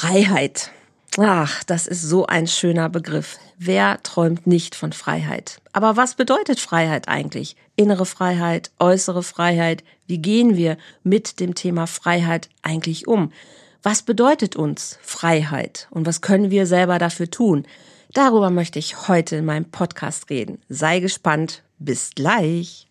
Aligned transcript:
Freiheit. 0.00 0.70
Ach, 1.18 1.62
das 1.64 1.86
ist 1.86 2.00
so 2.00 2.24
ein 2.24 2.46
schöner 2.46 2.88
Begriff. 2.88 3.38
Wer 3.58 4.02
träumt 4.02 4.46
nicht 4.46 4.74
von 4.74 4.94
Freiheit? 4.94 5.60
Aber 5.74 5.98
was 5.98 6.14
bedeutet 6.14 6.58
Freiheit 6.58 7.06
eigentlich? 7.06 7.54
Innere 7.76 8.06
Freiheit, 8.06 8.70
äußere 8.78 9.22
Freiheit? 9.22 9.84
Wie 10.06 10.16
gehen 10.16 10.56
wir 10.56 10.78
mit 11.02 11.38
dem 11.38 11.54
Thema 11.54 11.86
Freiheit 11.86 12.48
eigentlich 12.62 13.08
um? 13.08 13.30
Was 13.82 14.00
bedeutet 14.00 14.56
uns 14.56 14.98
Freiheit 15.02 15.86
und 15.90 16.06
was 16.06 16.22
können 16.22 16.50
wir 16.50 16.64
selber 16.66 16.98
dafür 16.98 17.30
tun? 17.30 17.66
Darüber 18.14 18.48
möchte 18.48 18.78
ich 18.78 19.06
heute 19.06 19.36
in 19.36 19.44
meinem 19.44 19.66
Podcast 19.66 20.30
reden. 20.30 20.62
Sei 20.70 21.00
gespannt. 21.00 21.62
Bis 21.78 22.12
gleich. 22.14 22.86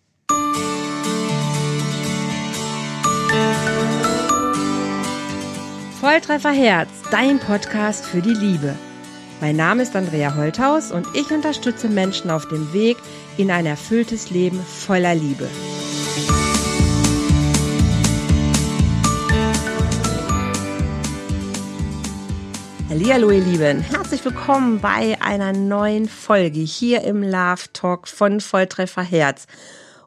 Volltreffer 5.99 6.51
Herz, 6.53 6.87
dein 7.11 7.39
Podcast 7.39 8.05
für 8.05 8.21
die 8.21 8.33
Liebe. 8.33 8.73
Mein 9.41 9.57
Name 9.57 9.83
ist 9.83 9.97
Andrea 9.97 10.33
Holthaus 10.33 10.93
und 10.93 11.05
ich 11.13 11.29
unterstütze 11.29 11.89
Menschen 11.89 12.31
auf 12.31 12.47
dem 12.47 12.71
Weg 12.71 12.95
in 13.35 13.51
ein 13.51 13.65
erfülltes 13.65 14.29
Leben 14.29 14.61
voller 14.61 15.13
Liebe. 15.13 15.49
Hallo 22.89 23.29
ihr 23.31 23.43
Lieben, 23.43 23.81
herzlich 23.81 24.23
willkommen 24.23 24.79
bei 24.79 25.17
einer 25.19 25.51
neuen 25.51 26.07
Folge 26.07 26.61
hier 26.61 27.01
im 27.01 27.23
Love 27.23 27.73
Talk 27.73 28.07
von 28.07 28.39
Volltreffer 28.39 29.03
Herz. 29.03 29.47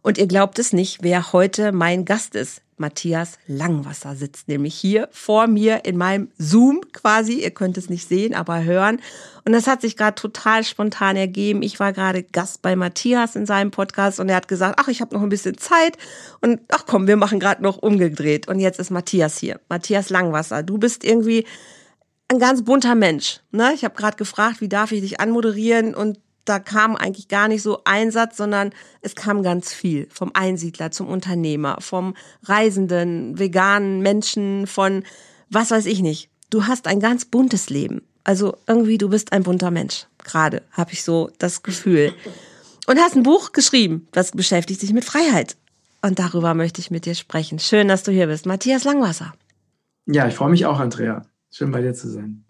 Und 0.00 0.16
ihr 0.16 0.26
glaubt 0.26 0.58
es 0.58 0.72
nicht, 0.72 1.02
wer 1.02 1.34
heute 1.34 1.70
mein 1.70 2.06
Gast 2.06 2.34
ist. 2.34 2.62
Matthias 2.82 3.38
Langwasser 3.46 4.16
sitzt 4.16 4.48
nämlich 4.48 4.74
hier 4.74 5.08
vor 5.12 5.46
mir 5.46 5.84
in 5.84 5.96
meinem 5.96 6.30
Zoom 6.36 6.80
quasi. 6.92 7.42
Ihr 7.42 7.52
könnt 7.52 7.78
es 7.78 7.88
nicht 7.88 8.08
sehen, 8.08 8.34
aber 8.34 8.64
hören. 8.64 9.00
Und 9.44 9.52
das 9.52 9.66
hat 9.66 9.80
sich 9.80 9.96
gerade 9.96 10.16
total 10.16 10.64
spontan 10.64 11.16
ergeben. 11.16 11.62
Ich 11.62 11.78
war 11.80 11.92
gerade 11.92 12.24
Gast 12.24 12.60
bei 12.60 12.74
Matthias 12.76 13.36
in 13.36 13.46
seinem 13.46 13.70
Podcast 13.70 14.18
und 14.18 14.28
er 14.28 14.36
hat 14.36 14.48
gesagt, 14.48 14.78
ach, 14.78 14.88
ich 14.88 15.00
habe 15.00 15.14
noch 15.14 15.22
ein 15.22 15.28
bisschen 15.28 15.56
Zeit 15.56 15.96
und 16.40 16.60
ach 16.68 16.84
komm, 16.86 17.06
wir 17.06 17.16
machen 17.16 17.40
gerade 17.40 17.62
noch 17.62 17.78
umgedreht. 17.78 18.48
Und 18.48 18.58
jetzt 18.58 18.80
ist 18.80 18.90
Matthias 18.90 19.38
hier. 19.38 19.60
Matthias 19.68 20.10
Langwasser, 20.10 20.62
du 20.62 20.76
bist 20.76 21.04
irgendwie 21.04 21.46
ein 22.28 22.40
ganz 22.40 22.64
bunter 22.64 22.96
Mensch. 22.96 23.40
Ne? 23.52 23.72
Ich 23.74 23.84
habe 23.84 23.94
gerade 23.94 24.16
gefragt, 24.16 24.60
wie 24.60 24.68
darf 24.68 24.90
ich 24.90 25.02
dich 25.02 25.20
anmoderieren 25.20 25.94
und 25.94 26.18
da 26.44 26.58
kam 26.58 26.96
eigentlich 26.96 27.28
gar 27.28 27.48
nicht 27.48 27.62
so 27.62 27.82
ein 27.84 28.10
Satz, 28.10 28.36
sondern 28.36 28.70
es 29.00 29.14
kam 29.14 29.42
ganz 29.42 29.72
viel. 29.72 30.08
Vom 30.10 30.30
Einsiedler 30.34 30.90
zum 30.90 31.08
Unternehmer, 31.08 31.78
vom 31.80 32.14
reisenden, 32.44 33.38
veganen 33.38 34.00
Menschen, 34.00 34.66
von 34.66 35.04
was 35.50 35.70
weiß 35.70 35.86
ich 35.86 36.00
nicht. 36.00 36.30
Du 36.50 36.66
hast 36.66 36.86
ein 36.86 37.00
ganz 37.00 37.24
buntes 37.24 37.70
Leben. 37.70 38.02
Also 38.24 38.56
irgendwie, 38.66 38.98
du 38.98 39.08
bist 39.08 39.32
ein 39.32 39.42
bunter 39.42 39.70
Mensch. 39.70 40.06
Gerade 40.24 40.62
habe 40.72 40.92
ich 40.92 41.02
so 41.02 41.30
das 41.38 41.62
Gefühl. 41.62 42.12
Und 42.86 42.98
hast 42.98 43.16
ein 43.16 43.22
Buch 43.22 43.52
geschrieben, 43.52 44.08
das 44.12 44.32
beschäftigt 44.32 44.80
sich 44.80 44.92
mit 44.92 45.04
Freiheit. 45.04 45.56
Und 46.02 46.18
darüber 46.18 46.54
möchte 46.54 46.80
ich 46.80 46.90
mit 46.90 47.06
dir 47.06 47.14
sprechen. 47.14 47.58
Schön, 47.58 47.88
dass 47.88 48.02
du 48.02 48.10
hier 48.10 48.26
bist. 48.26 48.44
Matthias 48.46 48.84
Langwasser. 48.84 49.32
Ja, 50.06 50.26
ich 50.26 50.34
freue 50.34 50.50
mich 50.50 50.66
auch, 50.66 50.80
Andrea. 50.80 51.24
Schön 51.50 51.70
bei 51.70 51.80
dir 51.80 51.94
zu 51.94 52.08
sein. 52.08 52.44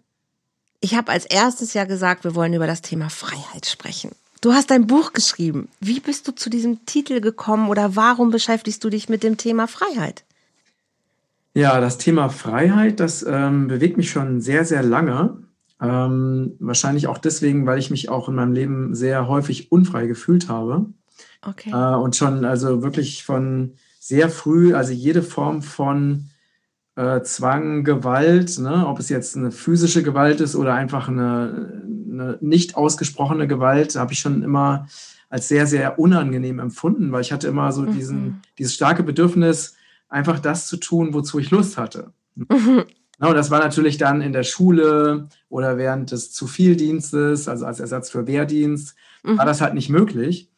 Ich 0.83 0.95
habe 0.95 1.13
als 1.13 1.23
erstes 1.23 1.73
ja 1.73 1.85
gesagt, 1.85 2.25
wir 2.25 2.35
wollen 2.35 2.53
über 2.53 2.67
das 2.67 2.81
Thema 2.81 3.09
Freiheit 3.09 3.67
sprechen. 3.67 4.11
Du 4.41 4.51
hast 4.51 4.69
ein 4.69 4.85
Buch 4.85 5.13
geschrieben. 5.13 5.69
Wie 5.79 6.01
bist 6.01 6.27
du 6.27 6.33
zu 6.33 6.49
diesem 6.49 6.85
Titel 6.85 7.21
gekommen 7.21 7.69
oder 7.69 7.95
warum 7.95 8.31
beschäftigst 8.31 8.83
du 8.83 8.89
dich 8.89 9.07
mit 9.07 9.23
dem 9.23 9.37
Thema 9.37 9.69
Freiheit? 9.69 10.25
Ja, 11.53 11.79
das 11.79 11.99
Thema 11.99 12.27
Freiheit, 12.27 12.99
das 12.99 13.25
ähm, 13.25 13.69
bewegt 13.69 13.95
mich 13.95 14.11
schon 14.11 14.41
sehr, 14.41 14.65
sehr 14.65 14.83
lange. 14.83 15.37
Ähm, 15.81 16.57
wahrscheinlich 16.59 17.07
auch 17.07 17.17
deswegen, 17.17 17.65
weil 17.65 17.79
ich 17.79 17.89
mich 17.89 18.09
auch 18.09 18.27
in 18.27 18.35
meinem 18.35 18.51
Leben 18.51 18.93
sehr 18.93 19.29
häufig 19.29 19.71
unfrei 19.71 20.05
gefühlt 20.05 20.49
habe. 20.49 20.87
Okay. 21.41 21.71
Äh, 21.71 21.95
und 21.95 22.17
schon 22.17 22.43
also 22.43 22.83
wirklich 22.83 23.23
von 23.23 23.75
sehr 24.01 24.27
früh, 24.27 24.73
also 24.73 24.91
jede 24.91 25.23
Form 25.23 25.61
von 25.61 26.29
äh, 26.95 27.21
Zwang, 27.21 27.83
Gewalt, 27.83 28.59
ne? 28.59 28.87
ob 28.87 28.99
es 28.99 29.09
jetzt 29.09 29.35
eine 29.35 29.51
physische 29.51 30.03
Gewalt 30.03 30.41
ist 30.41 30.55
oder 30.55 30.73
einfach 30.73 31.07
eine, 31.07 31.83
eine 32.11 32.37
nicht 32.41 32.75
ausgesprochene 32.75 33.47
Gewalt, 33.47 33.95
habe 33.95 34.13
ich 34.13 34.19
schon 34.19 34.43
immer 34.43 34.87
als 35.29 35.47
sehr, 35.47 35.65
sehr 35.65 35.97
unangenehm 35.97 36.59
empfunden, 36.59 37.11
weil 37.11 37.21
ich 37.21 37.31
hatte 37.31 37.47
immer 37.47 37.71
so 37.71 37.81
mhm. 37.81 37.93
diesen, 37.93 38.41
dieses 38.59 38.75
starke 38.75 39.01
Bedürfnis, 39.01 39.75
einfach 40.07 40.39
das 40.39 40.67
zu 40.67 40.77
tun, 40.77 41.13
wozu 41.13 41.39
ich 41.39 41.49
Lust 41.49 41.77
hatte. 41.77 42.13
Mhm. 42.35 42.83
Ja, 43.19 43.29
und 43.29 43.35
das 43.35 43.49
war 43.49 43.59
natürlich 43.59 43.97
dann 43.97 44.21
in 44.21 44.33
der 44.33 44.43
Schule 44.43 45.29
oder 45.49 45.77
während 45.77 46.11
des 46.11 46.31
Zuvieldienstes, 46.31 47.47
also 47.47 47.65
als 47.65 47.79
Ersatz 47.79 48.11
für 48.11 48.27
Wehrdienst, 48.27 48.95
mhm. 49.23 49.37
war 49.39 49.45
das 49.45 49.61
halt 49.61 49.73
nicht 49.73 49.89
möglich. 49.89 50.51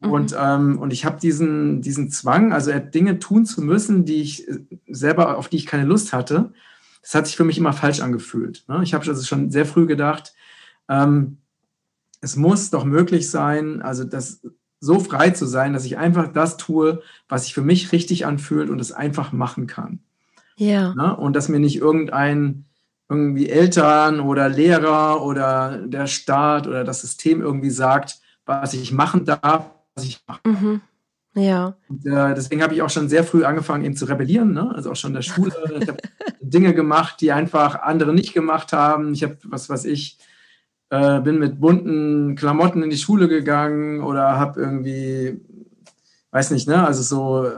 Mhm. 0.00 0.10
Und, 0.10 0.36
ähm, 0.38 0.78
und 0.78 0.92
ich 0.92 1.04
habe 1.04 1.18
diesen, 1.20 1.82
diesen 1.82 2.10
Zwang, 2.10 2.52
also 2.52 2.72
Dinge 2.78 3.18
tun 3.18 3.44
zu 3.46 3.62
müssen, 3.62 4.04
die 4.04 4.22
ich 4.22 4.48
äh, 4.48 4.58
selber, 4.88 5.38
auf 5.38 5.48
die 5.48 5.56
ich 5.56 5.66
keine 5.66 5.84
Lust 5.84 6.12
hatte, 6.12 6.52
das 7.02 7.14
hat 7.14 7.26
sich 7.26 7.36
für 7.36 7.44
mich 7.44 7.58
immer 7.58 7.72
falsch 7.72 8.00
angefühlt. 8.00 8.64
Ne? 8.68 8.80
Ich 8.82 8.94
habe 8.94 9.06
also 9.06 9.24
schon 9.24 9.50
sehr 9.50 9.66
früh 9.66 9.86
gedacht, 9.86 10.34
ähm, 10.88 11.38
es 12.20 12.36
muss 12.36 12.70
doch 12.70 12.84
möglich 12.84 13.30
sein, 13.30 13.82
also 13.82 14.04
das 14.04 14.42
so 14.80 15.00
frei 15.00 15.30
zu 15.30 15.46
sein, 15.46 15.72
dass 15.72 15.84
ich 15.84 15.98
einfach 15.98 16.32
das 16.32 16.56
tue, 16.56 17.02
was 17.28 17.44
sich 17.44 17.54
für 17.54 17.62
mich 17.62 17.90
richtig 17.92 18.26
anfühlt 18.26 18.70
und 18.70 18.80
es 18.80 18.92
einfach 18.92 19.32
machen 19.32 19.66
kann. 19.66 20.00
Ja. 20.56 20.94
Ne? 20.94 21.16
Und 21.16 21.34
dass 21.34 21.48
mir 21.48 21.58
nicht 21.58 21.76
irgendein 21.76 22.64
irgendwie 23.08 23.48
Eltern 23.48 24.20
oder 24.20 24.48
Lehrer 24.48 25.24
oder 25.24 25.78
der 25.78 26.06
Staat 26.06 26.66
oder 26.66 26.84
das 26.84 27.00
System 27.00 27.40
irgendwie 27.40 27.70
sagt, 27.70 28.20
was 28.44 28.74
ich 28.74 28.92
machen 28.92 29.24
darf 29.24 29.70
was 29.98 30.04
ich 30.04 30.22
mache. 30.26 30.40
Mhm. 30.46 30.80
Ja. 31.34 31.76
Und, 31.88 32.06
äh, 32.06 32.34
deswegen 32.34 32.62
habe 32.62 32.74
ich 32.74 32.82
auch 32.82 32.90
schon 32.90 33.08
sehr 33.08 33.24
früh 33.24 33.44
angefangen, 33.44 33.84
eben 33.84 33.96
zu 33.96 34.06
rebellieren. 34.06 34.52
Ne? 34.52 34.72
Also 34.74 34.90
auch 34.90 34.96
schon 34.96 35.10
in 35.10 35.16
der 35.16 35.22
Schule. 35.22 35.52
ich 35.80 35.88
habe 35.88 35.98
Dinge 36.40 36.74
gemacht, 36.74 37.20
die 37.20 37.32
einfach 37.32 37.82
andere 37.82 38.14
nicht 38.14 38.34
gemacht 38.34 38.72
haben. 38.72 39.12
Ich 39.12 39.22
habe, 39.22 39.38
was 39.44 39.68
weiß 39.68 39.84
ich, 39.84 40.18
äh, 40.90 41.20
bin 41.20 41.38
mit 41.38 41.60
bunten 41.60 42.34
Klamotten 42.34 42.82
in 42.82 42.90
die 42.90 42.96
Schule 42.96 43.28
gegangen 43.28 44.02
oder 44.02 44.38
habe 44.38 44.60
irgendwie, 44.60 45.40
weiß 46.30 46.50
nicht, 46.50 46.66
ne, 46.66 46.86
also 46.86 47.02
so, 47.02 47.50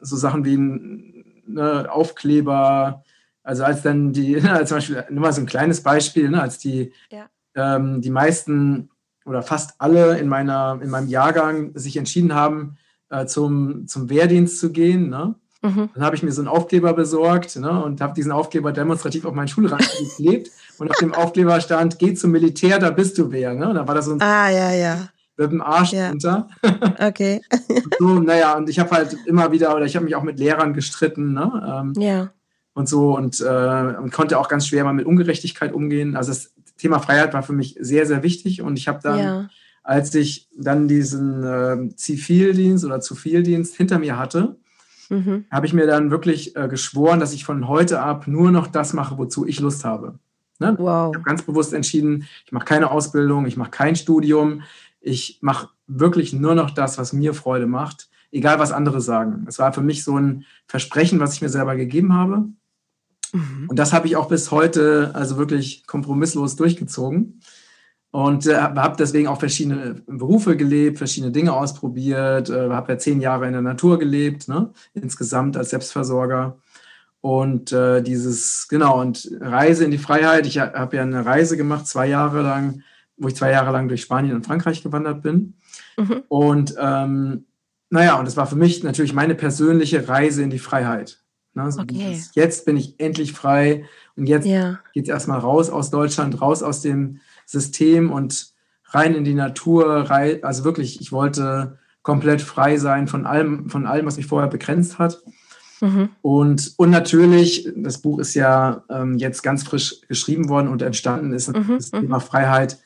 so 0.00 0.16
Sachen 0.16 0.44
wie 0.44 0.56
ne, 0.56 1.86
Aufkleber. 1.90 3.04
Also 3.42 3.64
als 3.64 3.82
dann 3.82 4.12
die, 4.12 4.34
ne, 4.40 4.64
zum 4.64 4.78
Beispiel, 4.78 5.04
nur 5.10 5.20
mal 5.20 5.32
so 5.32 5.40
ein 5.40 5.46
kleines 5.46 5.82
Beispiel, 5.82 6.28
ne, 6.28 6.42
als 6.42 6.58
die, 6.58 6.92
ja. 7.10 7.28
ähm, 7.54 8.00
die 8.00 8.10
meisten 8.10 8.90
oder 9.30 9.42
fast 9.42 9.74
alle 9.78 10.18
in, 10.18 10.28
meiner, 10.28 10.80
in 10.82 10.90
meinem 10.90 11.08
Jahrgang 11.08 11.70
sich 11.74 11.96
entschieden 11.96 12.34
haben, 12.34 12.76
äh, 13.10 13.26
zum, 13.26 13.86
zum 13.86 14.10
Wehrdienst 14.10 14.58
zu 14.58 14.72
gehen. 14.72 15.08
Ne? 15.08 15.36
Mhm. 15.62 15.90
Dann 15.94 16.04
habe 16.04 16.16
ich 16.16 16.24
mir 16.24 16.32
so 16.32 16.40
einen 16.40 16.48
Aufkleber 16.48 16.94
besorgt 16.94 17.56
ne, 17.56 17.82
und 17.84 18.00
habe 18.00 18.12
diesen 18.14 18.32
Aufkleber 18.32 18.72
demonstrativ 18.72 19.24
auf 19.24 19.34
meinen 19.34 19.48
Schulrand 19.48 19.88
geklebt. 19.98 20.50
und 20.78 20.90
auf 20.90 20.96
dem 20.96 21.14
Aufkleber 21.14 21.60
stand, 21.60 22.00
geh 22.00 22.12
zum 22.14 22.32
Militär, 22.32 22.80
da 22.80 22.90
bist 22.90 23.18
du 23.18 23.30
wer. 23.30 23.54
Ne? 23.54 23.72
Da 23.72 23.86
war 23.86 23.94
das 23.94 24.06
so 24.06 24.14
ein 24.14 24.20
ah, 24.20 24.50
ja, 24.50 24.72
ja. 24.72 25.08
mit 25.36 25.52
dem 25.52 25.60
Arsch 25.60 25.92
ja. 25.92 26.08
runter. 26.08 26.48
okay. 26.98 27.40
und 27.52 27.94
so, 28.00 28.06
naja, 28.18 28.56
und 28.56 28.68
ich 28.68 28.80
habe 28.80 28.90
halt 28.90 29.16
immer 29.26 29.52
wieder, 29.52 29.76
oder 29.76 29.84
ich 29.84 29.94
habe 29.94 30.06
mich 30.06 30.16
auch 30.16 30.24
mit 30.24 30.40
Lehrern 30.40 30.74
gestritten. 30.74 31.34
Ne? 31.34 31.84
Ähm, 31.96 32.02
ja. 32.02 32.30
Und 32.72 32.88
so 32.88 33.16
und, 33.16 33.40
äh, 33.40 33.94
und 34.00 34.12
konnte 34.12 34.38
auch 34.38 34.48
ganz 34.48 34.66
schwer 34.66 34.84
mal 34.84 34.92
mit 34.92 35.04
Ungerechtigkeit 35.04 35.72
umgehen. 35.72 36.16
Also 36.16 36.30
das 36.30 36.52
Thema 36.80 36.98
Freiheit 36.98 37.34
war 37.34 37.42
für 37.42 37.52
mich 37.52 37.76
sehr, 37.78 38.06
sehr 38.06 38.22
wichtig. 38.22 38.62
Und 38.62 38.78
ich 38.78 38.88
habe 38.88 39.00
dann, 39.02 39.18
ja. 39.18 39.48
als 39.82 40.14
ich 40.14 40.48
dann 40.56 40.88
diesen 40.88 41.44
äh, 41.44 41.94
Zivildienst 41.94 42.84
oder 42.84 43.00
Zuvieldienst 43.00 43.76
hinter 43.76 43.98
mir 43.98 44.18
hatte, 44.18 44.56
mhm. 45.10 45.44
habe 45.50 45.66
ich 45.66 45.72
mir 45.72 45.86
dann 45.86 46.10
wirklich 46.10 46.56
äh, 46.56 46.68
geschworen, 46.68 47.20
dass 47.20 47.32
ich 47.32 47.44
von 47.44 47.68
heute 47.68 48.00
ab 48.00 48.26
nur 48.26 48.50
noch 48.50 48.66
das 48.66 48.92
mache, 48.92 49.18
wozu 49.18 49.46
ich 49.46 49.60
Lust 49.60 49.84
habe. 49.84 50.18
Ne? 50.58 50.74
Wow. 50.78 51.10
Ich 51.12 51.16
habe 51.16 51.24
ganz 51.24 51.42
bewusst 51.42 51.72
entschieden, 51.72 52.26
ich 52.46 52.52
mache 52.52 52.64
keine 52.64 52.90
Ausbildung, 52.90 53.46
ich 53.46 53.56
mache 53.56 53.70
kein 53.70 53.96
Studium, 53.96 54.62
ich 55.00 55.38
mache 55.40 55.68
wirklich 55.86 56.32
nur 56.32 56.54
noch 56.54 56.70
das, 56.70 56.98
was 56.98 57.12
mir 57.12 57.34
Freude 57.34 57.66
macht, 57.66 58.08
egal 58.30 58.58
was 58.58 58.72
andere 58.72 59.00
sagen. 59.00 59.44
Es 59.48 59.58
war 59.58 59.72
für 59.72 59.80
mich 59.82 60.04
so 60.04 60.18
ein 60.18 60.44
Versprechen, 60.66 61.20
was 61.20 61.34
ich 61.34 61.42
mir 61.42 61.48
selber 61.48 61.76
gegeben 61.76 62.14
habe. 62.14 62.44
Mhm. 63.32 63.66
Und 63.68 63.78
das 63.78 63.92
habe 63.92 64.06
ich 64.06 64.16
auch 64.16 64.28
bis 64.28 64.50
heute 64.50 65.10
also 65.14 65.36
wirklich 65.36 65.86
kompromisslos 65.86 66.56
durchgezogen. 66.56 67.40
Und 68.12 68.46
äh, 68.46 68.56
habe 68.56 68.96
deswegen 68.98 69.28
auch 69.28 69.38
verschiedene 69.38 70.02
Berufe 70.06 70.56
gelebt, 70.56 70.98
verschiedene 70.98 71.30
Dinge 71.30 71.52
ausprobiert, 71.52 72.50
äh, 72.50 72.70
habe 72.70 72.92
ja 72.92 72.98
zehn 72.98 73.20
Jahre 73.20 73.46
in 73.46 73.52
der 73.52 73.62
Natur 73.62 74.00
gelebt, 74.00 74.48
ne? 74.48 74.70
insgesamt 74.94 75.56
als 75.56 75.70
Selbstversorger. 75.70 76.58
Und 77.20 77.70
äh, 77.70 78.02
dieses, 78.02 78.66
genau, 78.66 79.00
und 79.00 79.30
Reise 79.40 79.84
in 79.84 79.90
die 79.90 79.98
Freiheit. 79.98 80.46
Ich 80.46 80.58
habe 80.58 80.96
ja 80.96 81.02
eine 81.02 81.24
Reise 81.24 81.56
gemacht, 81.56 81.86
zwei 81.86 82.06
Jahre 82.06 82.42
lang, 82.42 82.82
wo 83.16 83.28
ich 83.28 83.36
zwei 83.36 83.52
Jahre 83.52 83.70
lang 83.72 83.88
durch 83.88 84.02
Spanien 84.02 84.34
und 84.34 84.46
Frankreich 84.46 84.82
gewandert 84.82 85.22
bin. 85.22 85.54
Mhm. 85.96 86.22
Und 86.28 86.74
ähm, 86.78 87.44
naja, 87.90 88.18
und 88.18 88.24
das 88.24 88.36
war 88.36 88.46
für 88.46 88.56
mich 88.56 88.82
natürlich 88.82 89.12
meine 89.12 89.34
persönliche 89.34 90.08
Reise 90.08 90.42
in 90.42 90.50
die 90.50 90.58
Freiheit. 90.58 91.19
Ne? 91.54 91.70
So 91.70 91.80
okay. 91.80 92.20
Jetzt 92.34 92.64
bin 92.64 92.76
ich 92.76 92.98
endlich 92.98 93.32
frei 93.32 93.84
und 94.16 94.28
jetzt 94.28 94.46
ja. 94.46 94.80
geht 94.92 95.04
es 95.04 95.10
erstmal 95.10 95.38
raus 95.38 95.70
aus 95.70 95.90
Deutschland, 95.90 96.40
raus 96.40 96.62
aus 96.62 96.80
dem 96.80 97.20
System 97.46 98.10
und 98.10 98.52
rein 98.86 99.14
in 99.14 99.24
die 99.24 99.34
Natur. 99.34 99.86
Rein, 100.10 100.42
also 100.44 100.64
wirklich, 100.64 101.00
ich 101.00 101.12
wollte 101.12 101.78
komplett 102.02 102.42
frei 102.42 102.76
sein 102.76 103.08
von 103.08 103.26
allem, 103.26 103.68
von 103.68 103.86
allem, 103.86 104.06
was 104.06 104.16
mich 104.16 104.26
vorher 104.26 104.48
begrenzt 104.48 104.98
hat. 104.98 105.22
Mhm. 105.80 106.10
Und, 106.22 106.74
und 106.76 106.90
natürlich, 106.90 107.68
das 107.76 107.98
Buch 107.98 108.18
ist 108.18 108.34
ja 108.34 108.84
ähm, 108.90 109.16
jetzt 109.16 109.42
ganz 109.42 109.62
frisch 109.62 110.00
geschrieben 110.08 110.48
worden 110.48 110.68
und 110.68 110.82
entstanden 110.82 111.32
ist 111.32 111.48
mhm. 111.48 111.76
das 111.76 111.90
Thema 111.90 112.18
mhm. 112.18 112.22
Freiheit 112.22 112.78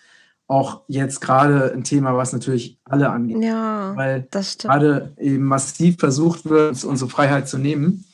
auch 0.47 0.83
jetzt 0.89 1.21
gerade 1.21 1.73
ein 1.73 1.85
Thema, 1.85 2.17
was 2.17 2.33
natürlich 2.33 2.79
alle 2.85 3.11
angeht. 3.11 3.43
Ja, 3.43 3.97
weil 3.97 4.29
gerade 4.59 5.15
eben 5.19 5.45
massiv 5.45 5.97
versucht 5.99 6.45
wird, 6.45 6.85
unsere 6.85 7.09
Freiheit 7.09 7.49
zu 7.49 7.59
nehmen. 7.59 8.05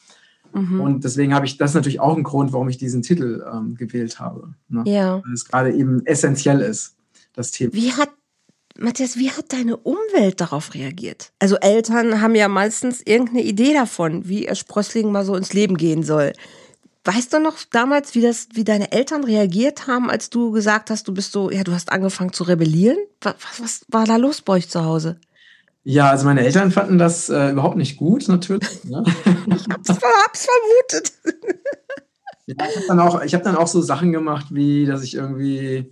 Mhm. 0.52 0.80
Und 0.80 1.04
deswegen 1.04 1.34
habe 1.34 1.46
ich 1.46 1.58
das 1.58 1.74
natürlich 1.74 2.00
auch 2.00 2.16
ein 2.16 2.22
Grund, 2.22 2.52
warum 2.52 2.68
ich 2.68 2.78
diesen 2.78 3.02
Titel 3.02 3.44
ähm, 3.52 3.76
gewählt 3.76 4.18
habe. 4.18 4.54
Ne? 4.68 4.82
Ja. 4.86 5.22
Weil 5.24 5.32
es 5.32 5.44
gerade 5.44 5.72
eben 5.72 6.04
essentiell 6.06 6.60
ist, 6.60 6.96
das 7.34 7.50
Thema. 7.50 7.72
Wie 7.72 7.92
hat 7.92 8.10
Matthias, 8.78 9.16
wie 9.16 9.30
hat 9.30 9.52
deine 9.52 9.76
Umwelt 9.76 10.40
darauf 10.40 10.74
reagiert? 10.74 11.32
Also 11.38 11.56
Eltern 11.56 12.20
haben 12.20 12.34
ja 12.34 12.48
meistens 12.48 13.02
irgendeine 13.02 13.42
Idee 13.42 13.74
davon, 13.74 14.28
wie 14.28 14.46
ihr 14.46 14.54
Sprössling 14.54 15.12
mal 15.12 15.24
so 15.24 15.36
ins 15.36 15.52
Leben 15.52 15.76
gehen 15.76 16.02
soll. 16.02 16.32
Weißt 17.04 17.32
du 17.32 17.40
noch 17.40 17.56
damals, 17.70 18.14
wie 18.14 18.20
das, 18.20 18.48
wie 18.52 18.64
deine 18.64 18.92
Eltern 18.92 19.24
reagiert 19.24 19.86
haben, 19.86 20.10
als 20.10 20.28
du 20.28 20.50
gesagt 20.50 20.90
hast, 20.90 21.08
du 21.08 21.14
bist 21.14 21.32
so, 21.32 21.50
ja, 21.50 21.64
du 21.64 21.72
hast 21.72 21.92
angefangen 21.92 22.32
zu 22.32 22.44
rebellieren? 22.44 22.98
Was, 23.22 23.34
was 23.58 23.84
war 23.88 24.04
da 24.04 24.16
los 24.16 24.42
bei 24.42 24.54
euch 24.54 24.68
zu 24.68 24.84
Hause? 24.84 25.18
Ja, 25.82 26.10
also 26.10 26.26
meine 26.26 26.44
Eltern 26.44 26.70
fanden 26.70 26.98
das 26.98 27.30
äh, 27.30 27.50
überhaupt 27.52 27.76
nicht 27.76 27.96
gut, 27.96 28.28
natürlich. 28.28 28.84
Ne? 28.84 29.02
ich 29.06 29.66
hab's, 29.70 29.88
hab's 29.88 30.46
vermutet. 30.46 31.12
ja, 32.46 32.56
ich 32.68 32.76
habe 32.76 32.86
dann, 32.88 33.00
auch, 33.00 33.22
hab 33.22 33.42
dann 33.42 33.56
auch 33.56 33.66
so 33.66 33.80
Sachen 33.80 34.12
gemacht, 34.12 34.46
wie, 34.50 34.84
dass 34.84 35.02
ich 35.02 35.14
irgendwie, 35.14 35.90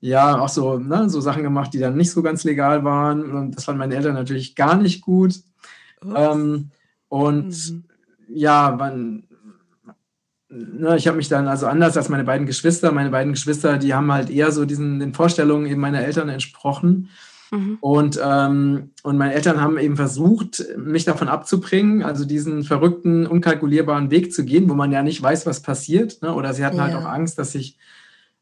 ja, 0.00 0.38
auch 0.38 0.48
so, 0.48 0.78
ne, 0.78 1.10
so 1.10 1.20
Sachen 1.20 1.42
gemacht, 1.42 1.74
die 1.74 1.78
dann 1.78 1.96
nicht 1.96 2.10
so 2.10 2.22
ganz 2.22 2.44
legal 2.44 2.84
waren. 2.84 3.30
Und 3.30 3.56
das 3.56 3.64
fanden 3.64 3.80
meine 3.80 3.96
Eltern 3.96 4.14
natürlich 4.14 4.54
gar 4.54 4.76
nicht 4.76 5.02
gut. 5.02 5.34
Ähm, 6.02 6.70
und 7.08 7.48
mhm. 7.48 7.84
ja, 8.28 8.74
man, 8.78 9.24
ne, 10.48 10.96
ich 10.96 11.06
habe 11.06 11.18
mich 11.18 11.28
dann 11.28 11.48
also 11.48 11.66
anders 11.66 11.96
als 11.98 12.08
meine 12.08 12.24
beiden 12.24 12.46
Geschwister, 12.46 12.92
meine 12.92 13.10
beiden 13.10 13.32
Geschwister, 13.32 13.76
die 13.76 13.92
haben 13.92 14.10
halt 14.12 14.30
eher 14.30 14.52
so 14.52 14.64
diesen 14.64 15.00
den 15.00 15.12
Vorstellungen 15.12 15.66
eben 15.66 15.80
meiner 15.80 16.02
Eltern 16.02 16.28
entsprochen. 16.28 17.10
Mhm. 17.50 17.78
Und, 17.80 18.20
ähm, 18.22 18.90
und 19.02 19.16
meine 19.16 19.34
Eltern 19.34 19.60
haben 19.60 19.78
eben 19.78 19.96
versucht, 19.96 20.64
mich 20.76 21.04
davon 21.04 21.28
abzubringen, 21.28 22.02
also 22.02 22.24
diesen 22.24 22.62
verrückten, 22.62 23.26
unkalkulierbaren 23.26 24.10
Weg 24.10 24.32
zu 24.32 24.44
gehen, 24.44 24.68
wo 24.68 24.74
man 24.74 24.92
ja 24.92 25.02
nicht 25.02 25.22
weiß, 25.22 25.46
was 25.46 25.60
passiert. 25.60 26.20
Ne? 26.22 26.34
Oder 26.34 26.52
sie 26.54 26.64
hatten 26.64 26.80
halt 26.80 26.92
ja. 26.92 26.98
halt 26.98 27.06
auch 27.06 27.10
Angst, 27.10 27.38
dass 27.38 27.54
ich 27.54 27.78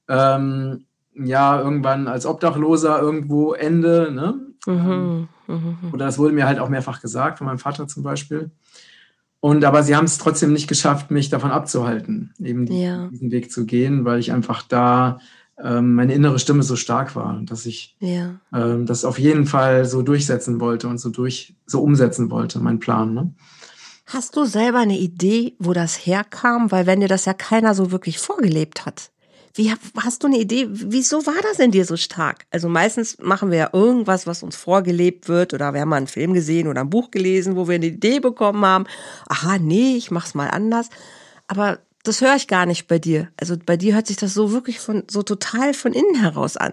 ähm, 0.09 0.85
ja 1.15 1.61
irgendwann 1.61 2.09
als 2.09 2.27
Obdachloser 2.27 3.01
irgendwo 3.01 3.53
ende. 3.53 4.11
Ne? 4.13 4.35
Mhm. 4.67 5.29
Mhm. 5.47 5.93
Oder 5.93 6.07
das 6.07 6.19
wurde 6.19 6.35
mir 6.35 6.47
halt 6.47 6.59
auch 6.59 6.69
mehrfach 6.69 7.01
gesagt, 7.01 7.39
von 7.39 7.47
meinem 7.47 7.59
Vater 7.59 7.87
zum 7.87 8.03
Beispiel. 8.03 8.51
Und 9.41 9.65
aber 9.65 9.83
sie 9.83 9.95
haben 9.95 10.07
es 10.07 10.19
trotzdem 10.19 10.53
nicht 10.53 10.67
geschafft, 10.67 11.11
mich 11.11 11.29
davon 11.29 11.53
abzuhalten, 11.53 12.35
eben 12.43 12.67
ja. 12.67 13.07
diesen 13.09 13.31
Weg 13.31 13.53
zu 13.53 13.65
gehen, 13.67 14.05
weil 14.05 14.19
ich 14.19 14.33
einfach 14.33 14.63
da 14.63 15.21
ähm, 15.63 15.95
meine 15.95 16.15
innere 16.15 16.39
Stimme 16.39 16.63
so 16.63 16.77
stark 16.77 17.17
war, 17.17 17.41
dass 17.45 17.67
ich 17.67 17.97
ja. 18.01 18.39
ähm, 18.53 18.87
das 18.87 19.05
auf 19.05 19.19
jeden 19.19 19.47
Fall 19.47 19.85
so 19.85 20.03
durchsetzen 20.03 20.61
wollte 20.61 20.89
und 20.89 20.99
so 20.99 21.11
durch 21.11 21.55
so 21.67 21.83
umsetzen 21.83 22.31
wollte, 22.31 22.59
mein 22.59 22.79
Plan. 22.79 23.15
Ne? 23.15 23.35
Hast 24.07 24.37
du 24.37 24.45
selber 24.45 24.79
eine 24.79 24.99
Idee, 24.99 25.55
wo 25.59 25.73
das 25.73 26.07
herkam? 26.07 26.71
Weil 26.71 26.87
wenn 26.87 27.01
dir 27.01 27.09
das 27.09 27.25
ja 27.25 27.35
keiner 27.35 27.75
so 27.75 27.91
wirklich 27.91 28.19
vorgelebt 28.19 28.87
hat, 28.87 29.11
wie 29.57 29.73
hast 29.73 30.23
du 30.23 30.27
eine 30.27 30.39
Idee? 30.39 30.67
Wieso 30.69 31.25
war 31.25 31.41
das 31.43 31.59
in 31.59 31.71
dir 31.71 31.87
so 31.87 31.97
stark? 31.97 32.45
Also 32.51 32.69
meistens 32.69 33.17
machen 33.19 33.51
wir 33.51 33.57
ja 33.57 33.71
irgendwas, 33.73 34.27
was 34.27 34.43
uns 34.43 34.55
vorgelebt 34.55 35.29
wird, 35.29 35.55
oder 35.55 35.73
wir 35.73 35.81
haben 35.81 35.89
mal 35.89 35.97
einen 35.97 36.07
Film 36.09 36.35
gesehen 36.35 36.69
oder 36.69 36.83
ein 36.83 36.91
Buch 36.91 37.11
gelesen, 37.11 37.57
wo 37.57 37.67
wir 37.67 37.77
eine 37.77 37.87
Idee 37.87 38.21
bekommen 38.21 38.67
haben. 38.67 38.85
Aha, 39.29 39.57
nee, 39.59 39.97
ich 39.97 40.11
mach's 40.11 40.35
mal 40.35 40.49
anders. 40.49 40.91
Aber 41.49 41.79
das 42.07 42.21
höre 42.21 42.37
ich 42.37 42.49
gar 42.49 42.67
nicht 42.67 42.87
bei 42.89 42.99
dir. 42.99 43.29
Also 43.37 43.57
bei 43.65 43.77
dir 43.77 43.95
hört 43.95 44.07
sich 44.07 44.17
das 44.17 44.35
so 44.35 44.53
wirklich 44.53 44.81
von 44.81 45.05
so 45.11 45.23
total 45.23 45.75
von 45.75 45.93
innen 45.93 46.15
heraus 46.15 46.57
an. 46.57 46.73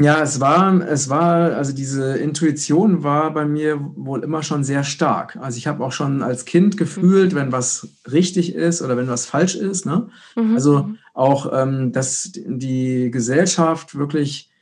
Ja, 0.00 0.22
es 0.22 0.38
war, 0.38 0.80
es 0.88 1.08
war, 1.08 1.56
also 1.56 1.72
diese 1.72 2.16
Intuition 2.18 3.02
war 3.02 3.34
bei 3.34 3.44
mir 3.44 3.80
wohl 3.96 4.22
immer 4.22 4.44
schon 4.44 4.62
sehr 4.62 4.84
stark. 4.84 5.34
Also 5.36 5.58
ich 5.58 5.66
habe 5.66 5.84
auch 5.84 5.90
schon 5.90 6.22
als 6.22 6.44
Kind 6.44 6.76
gefühlt, 6.76 7.34
wenn 7.34 7.50
was 7.50 7.88
richtig 8.10 8.54
ist 8.54 8.80
oder 8.80 8.96
wenn 8.96 9.08
was 9.08 9.26
falsch 9.26 9.56
ist. 9.56 9.86
Ne? 9.86 10.08
Mhm. 10.36 10.54
Also 10.54 10.90
auch, 11.14 11.52
ähm, 11.52 11.90
dass 11.90 12.30
die 12.32 13.10
Gesellschaft 13.10 13.98
wirklich 13.98 14.52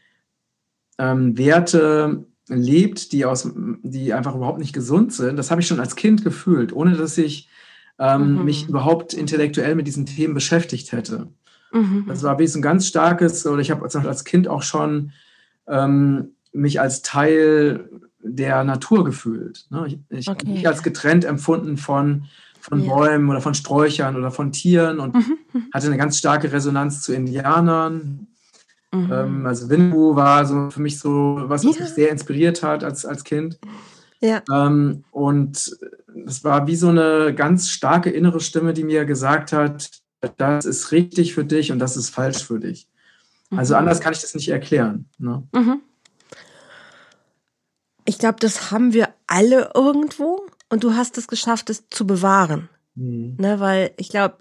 ähm, 0.96 1.37
Werte 1.37 2.25
lebt, 2.49 3.12
die 3.12 3.26
aus, 3.26 3.50
die 3.82 4.14
einfach 4.14 4.34
überhaupt 4.34 4.58
nicht 4.58 4.72
gesund 4.72 5.12
sind. 5.12 5.37
Das 5.37 5.50
habe 5.50 5.61
ich 5.61 5.67
schon 5.67 5.81
als 5.81 5.96
Kind 5.96 6.25
gefühlt, 6.25 6.72
ohne 6.72 6.96
dass 6.96 7.19
ich 7.19 7.50
ähm, 7.98 8.37
mhm. 8.37 8.44
mich 8.44 8.69
überhaupt 8.69 9.14
intellektuell 9.14 9.75
mit 9.75 9.87
diesen 9.87 10.06
Themen 10.06 10.34
beschäftigt 10.34 10.93
hätte. 10.93 11.28
Mhm. 11.72 12.04
Das 12.08 12.22
war 12.22 12.38
wie 12.38 12.46
so 12.46 12.58
ein 12.58 12.62
ganz 12.62 12.87
starkes, 12.87 13.46
oder 13.46 13.60
ich 13.60 13.70
habe 13.70 13.84
als 13.84 14.25
Kind 14.25 14.48
auch 14.48 14.62
schon 14.62 15.12
ähm, 15.66 16.32
mich 16.52 16.81
als 16.81 17.02
Teil 17.02 17.90
der 18.20 18.64
Natur 18.64 19.04
gefühlt. 19.04 19.66
Ne? 19.70 19.84
Ich, 19.87 19.98
ich 20.10 20.28
okay. 20.28 20.46
habe 20.46 20.52
mich 20.52 20.69
als 20.69 20.82
getrennt 20.82 21.25
empfunden 21.25 21.76
von, 21.76 22.25
von 22.60 22.82
ja. 22.82 22.93
Bäumen 22.93 23.28
oder 23.31 23.40
von 23.40 23.54
Sträuchern 23.54 24.16
oder 24.16 24.31
von 24.31 24.52
Tieren 24.52 24.98
und 24.98 25.14
mhm. 25.14 25.38
hatte 25.72 25.87
eine 25.87 25.96
ganz 25.96 26.19
starke 26.19 26.52
Resonanz 26.52 27.02
zu 27.02 27.14
Indianern. 27.14 28.26
Mhm. 28.93 29.12
Ähm, 29.12 29.46
also 29.46 29.69
Winnetou 29.69 30.16
war 30.16 30.44
so 30.46 30.70
für 30.70 30.81
mich 30.81 30.98
so 30.98 31.37
was, 31.44 31.64
was 31.64 31.76
ja. 31.76 31.82
mich 31.82 31.94
sehr 31.94 32.10
inspiriert 32.10 32.62
hat 32.62 32.84
als, 32.84 33.04
als 33.04 33.25
Kind. 33.25 33.58
Ja. 34.21 34.43
Ähm, 34.51 35.05
und 35.11 35.77
es 36.27 36.45
war 36.45 36.67
wie 36.67 36.77
so 36.77 36.89
eine 36.89 37.35
ganz 37.35 37.69
starke 37.69 38.11
innere 38.11 38.41
Stimme, 38.41 38.73
die 38.73 38.85
mir 38.85 39.05
gesagt 39.05 39.53
hat, 39.53 39.91
das 40.37 40.65
ist 40.65 40.93
richtig 40.93 41.35
für 41.35 41.45
dich 41.45 41.73
und 41.73 41.79
das 41.79 41.97
ist 41.97 42.11
falsch 42.11 42.45
für 42.45 42.59
dich. 42.59 42.89
Also 43.51 43.75
mhm. 43.75 43.81
anders 43.81 44.01
kann 44.01 44.13
ich 44.13 44.21
das 44.21 44.35
nicht 44.35 44.49
erklären. 44.49 45.07
Ne? 45.19 45.43
Mhm. 45.53 45.81
Ich 48.05 48.19
glaube, 48.19 48.39
das 48.41 48.71
haben 48.71 48.93
wir 48.93 49.09
alle 49.27 49.73
irgendwo 49.75 50.47
und 50.69 50.85
du 50.85 50.95
hast 50.95 51.19
es 51.19 51.29
geschafft, 51.29 51.71
es 51.71 51.89
zu 51.91 52.07
bewahren. 52.07 52.69
Mhm. 52.95 53.37
Ne, 53.39 53.61
weil 53.61 53.93
ich 53.99 54.09
glaube, 54.09 54.39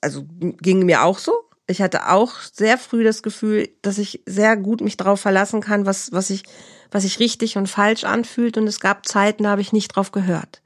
also 0.00 0.24
ging 0.28 0.84
mir 0.84 1.02
auch 1.02 1.18
so. 1.18 1.32
Ich 1.66 1.80
hatte 1.80 2.10
auch 2.10 2.32
sehr 2.52 2.76
früh 2.76 3.04
das 3.04 3.22
Gefühl, 3.22 3.70
dass 3.82 3.98
ich 3.98 4.22
sehr 4.26 4.56
gut 4.56 4.80
mich 4.82 4.96
darauf 4.96 5.20
verlassen 5.20 5.60
kann, 5.60 5.86
was, 5.86 6.12
was 6.12 6.30
ich, 6.30 6.42
was 6.90 7.04
sich 7.04 7.18
richtig 7.20 7.56
und 7.56 7.68
falsch 7.68 8.04
anfühlt. 8.04 8.58
Und 8.58 8.66
es 8.66 8.80
gab 8.80 9.06
Zeiten, 9.06 9.44
da 9.44 9.50
habe 9.50 9.62
ich 9.62 9.72
nicht 9.72 9.88
drauf 9.88 10.12
gehört. 10.12 10.60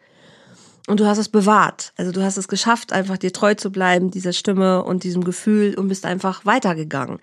Und 0.88 1.00
du 1.00 1.06
hast 1.06 1.18
es 1.18 1.28
bewahrt. 1.28 1.92
Also 1.96 2.12
du 2.12 2.22
hast 2.22 2.38
es 2.38 2.48
geschafft, 2.48 2.92
einfach 2.92 3.18
dir 3.18 3.32
treu 3.32 3.54
zu 3.54 3.70
bleiben, 3.70 4.10
dieser 4.10 4.32
Stimme 4.32 4.82
und 4.82 5.04
diesem 5.04 5.22
Gefühl 5.22 5.74
und 5.76 5.88
bist 5.88 6.06
einfach 6.06 6.46
weitergegangen. 6.46 7.20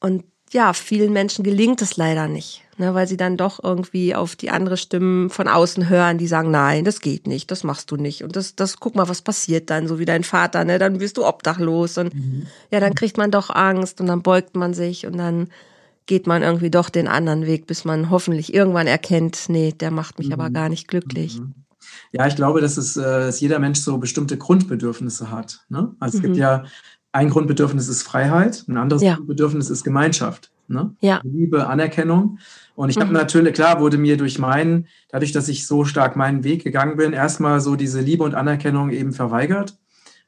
Und 0.00 0.24
ja, 0.52 0.72
vielen 0.72 1.12
Menschen 1.12 1.44
gelingt 1.44 1.82
es 1.82 1.96
leider 1.96 2.28
nicht, 2.28 2.62
ne, 2.78 2.94
weil 2.94 3.06
sie 3.06 3.16
dann 3.16 3.36
doch 3.36 3.62
irgendwie 3.62 4.14
auf 4.14 4.36
die 4.36 4.50
andere 4.50 4.76
Stimmen 4.76 5.30
von 5.30 5.48
außen 5.48 5.88
hören, 5.88 6.18
die 6.18 6.26
sagen, 6.26 6.50
nein, 6.50 6.84
das 6.84 7.00
geht 7.00 7.26
nicht, 7.26 7.50
das 7.50 7.64
machst 7.64 7.90
du 7.90 7.96
nicht. 7.96 8.24
Und 8.24 8.36
das, 8.36 8.56
das, 8.56 8.78
guck 8.78 8.94
mal, 8.94 9.08
was 9.08 9.22
passiert 9.22 9.70
dann, 9.70 9.88
so 9.88 9.98
wie 9.98 10.04
dein 10.04 10.24
Vater, 10.24 10.64
ne, 10.64 10.78
dann 10.78 11.00
wirst 11.00 11.16
du 11.16 11.26
obdachlos 11.26 11.98
und 11.98 12.14
mhm. 12.14 12.46
ja, 12.70 12.80
dann 12.80 12.94
kriegt 12.94 13.18
man 13.18 13.30
doch 13.30 13.50
Angst 13.50 14.00
und 14.00 14.06
dann 14.06 14.22
beugt 14.22 14.56
man 14.56 14.74
sich 14.74 15.06
und 15.06 15.18
dann 15.18 15.48
geht 16.06 16.26
man 16.26 16.42
irgendwie 16.42 16.70
doch 16.70 16.88
den 16.88 17.06
anderen 17.06 17.46
Weg, 17.46 17.66
bis 17.66 17.84
man 17.84 18.10
hoffentlich 18.10 18.54
irgendwann 18.54 18.86
erkennt, 18.86 19.44
nee, 19.48 19.72
der 19.72 19.90
macht 19.90 20.18
mich 20.18 20.28
mhm. 20.28 20.34
aber 20.34 20.50
gar 20.50 20.68
nicht 20.68 20.88
glücklich. 20.88 21.38
Mhm. 21.38 21.54
Ja, 22.12 22.26
ich 22.26 22.36
glaube, 22.36 22.60
dass, 22.60 22.76
es, 22.76 22.96
äh, 22.96 23.02
dass 23.02 23.40
jeder 23.40 23.58
Mensch 23.58 23.80
so 23.80 23.98
bestimmte 23.98 24.38
Grundbedürfnisse 24.38 25.30
hat. 25.30 25.60
Ne? 25.68 25.94
Also 26.00 26.18
es 26.18 26.22
gibt 26.22 26.34
mhm. 26.34 26.40
ja 26.40 26.64
ein 27.12 27.30
Grundbedürfnis 27.30 27.88
ist 27.88 28.02
Freiheit, 28.02 28.64
ein 28.68 28.76
anderes 28.76 29.02
ja. 29.02 29.16
Grundbedürfnis 29.16 29.70
ist 29.70 29.84
Gemeinschaft. 29.84 30.50
Ne? 30.68 30.94
Ja. 31.00 31.20
Liebe, 31.24 31.66
Anerkennung. 31.66 32.38
Und 32.74 32.90
ich 32.90 32.96
mhm. 32.96 33.02
habe 33.02 33.12
natürlich, 33.12 33.54
klar, 33.54 33.80
wurde 33.80 33.98
mir 33.98 34.16
durch 34.16 34.38
meinen, 34.38 34.86
dadurch, 35.08 35.32
dass 35.32 35.48
ich 35.48 35.66
so 35.66 35.84
stark 35.84 36.14
meinen 36.14 36.44
Weg 36.44 36.62
gegangen 36.62 36.96
bin, 36.96 37.12
erstmal 37.12 37.60
so 37.60 37.74
diese 37.74 38.00
Liebe 38.00 38.24
und 38.24 38.34
Anerkennung 38.34 38.90
eben 38.90 39.12
verweigert, 39.12 39.78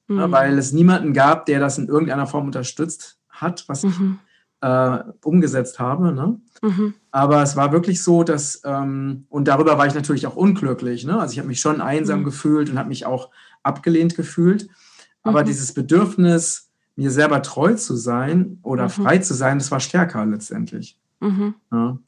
ne? 0.08 0.14
mhm. 0.14 0.20
ne, 0.20 0.32
weil 0.32 0.58
es 0.58 0.72
niemanden 0.72 1.12
gab, 1.12 1.46
der 1.46 1.60
das 1.60 1.78
in 1.78 1.88
irgendeiner 1.88 2.26
Form 2.26 2.46
unterstützt 2.46 3.18
hat, 3.28 3.64
was 3.68 3.82
mhm. 3.82 3.90
ich 3.90 4.66
äh, 4.68 4.98
umgesetzt 5.22 5.78
habe. 5.78 6.12
Ne? 6.12 6.40
Mhm. 6.62 6.94
Aber 7.10 7.42
es 7.42 7.56
war 7.56 7.72
wirklich 7.72 8.02
so, 8.02 8.22
dass, 8.22 8.62
ähm, 8.64 9.26
und 9.28 9.48
darüber 9.48 9.78
war 9.78 9.86
ich 9.86 9.94
natürlich 9.94 10.26
auch 10.26 10.36
unglücklich. 10.36 11.04
Ne? 11.04 11.18
Also 11.18 11.32
ich 11.32 11.38
habe 11.38 11.48
mich 11.48 11.60
schon 11.60 11.80
einsam 11.80 12.20
mhm. 12.20 12.24
gefühlt 12.24 12.70
und 12.70 12.78
habe 12.78 12.88
mich 12.88 13.06
auch 13.06 13.30
abgelehnt 13.62 14.16
gefühlt. 14.16 14.68
Aber 15.22 15.42
mhm. 15.42 15.46
dieses 15.46 15.74
Bedürfnis, 15.74 16.69
mir 16.96 17.10
selber 17.10 17.42
treu 17.42 17.74
zu 17.74 17.96
sein 17.96 18.58
oder 18.62 18.84
mhm. 18.84 18.90
frei 18.90 19.18
zu 19.18 19.34
sein, 19.34 19.58
das 19.58 19.70
war 19.70 19.80
stärker 19.80 20.24
letztendlich. 20.26 20.96
Mhm. 21.20 21.54
Ja. 21.70 21.98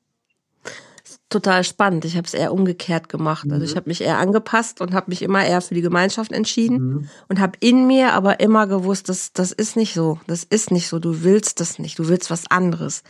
total 1.29 1.65
spannend. 1.65 2.05
Ich 2.05 2.17
habe 2.17 2.27
es 2.27 2.35
eher 2.35 2.53
umgekehrt 2.53 3.09
gemacht. 3.09 3.51
Also 3.51 3.65
ich 3.65 3.73
mhm. 3.73 3.77
habe 3.77 3.91
mich 3.91 4.03
eher 4.03 4.19
angepasst 4.19 4.81
und 4.81 4.93
habe 4.93 5.11
mich 5.11 5.23
immer 5.23 5.45
eher 5.45 5.62
für 5.62 5.75
die 5.75 5.81
Gemeinschaft 5.81 6.33
entschieden 6.33 6.77
mhm. 6.77 7.09
und 7.29 7.41
habe 7.41 7.57
in 7.61 7.87
mir 7.87 8.12
aber 8.12 8.41
immer 8.41 8.67
gewusst, 8.67 9.09
dass 9.09 9.33
das 9.33 9.53
ist 9.53 9.77
nicht 9.77 9.95
so. 9.95 10.21
Das 10.27 10.45
ist 10.45 10.71
nicht 10.71 10.89
so. 10.89 10.99
Du 10.99 11.23
willst 11.23 11.61
das 11.61 11.79
nicht. 11.79 11.99
Du 11.99 12.09
willst 12.09 12.31
was 12.31 12.51
anderes. 12.51 13.03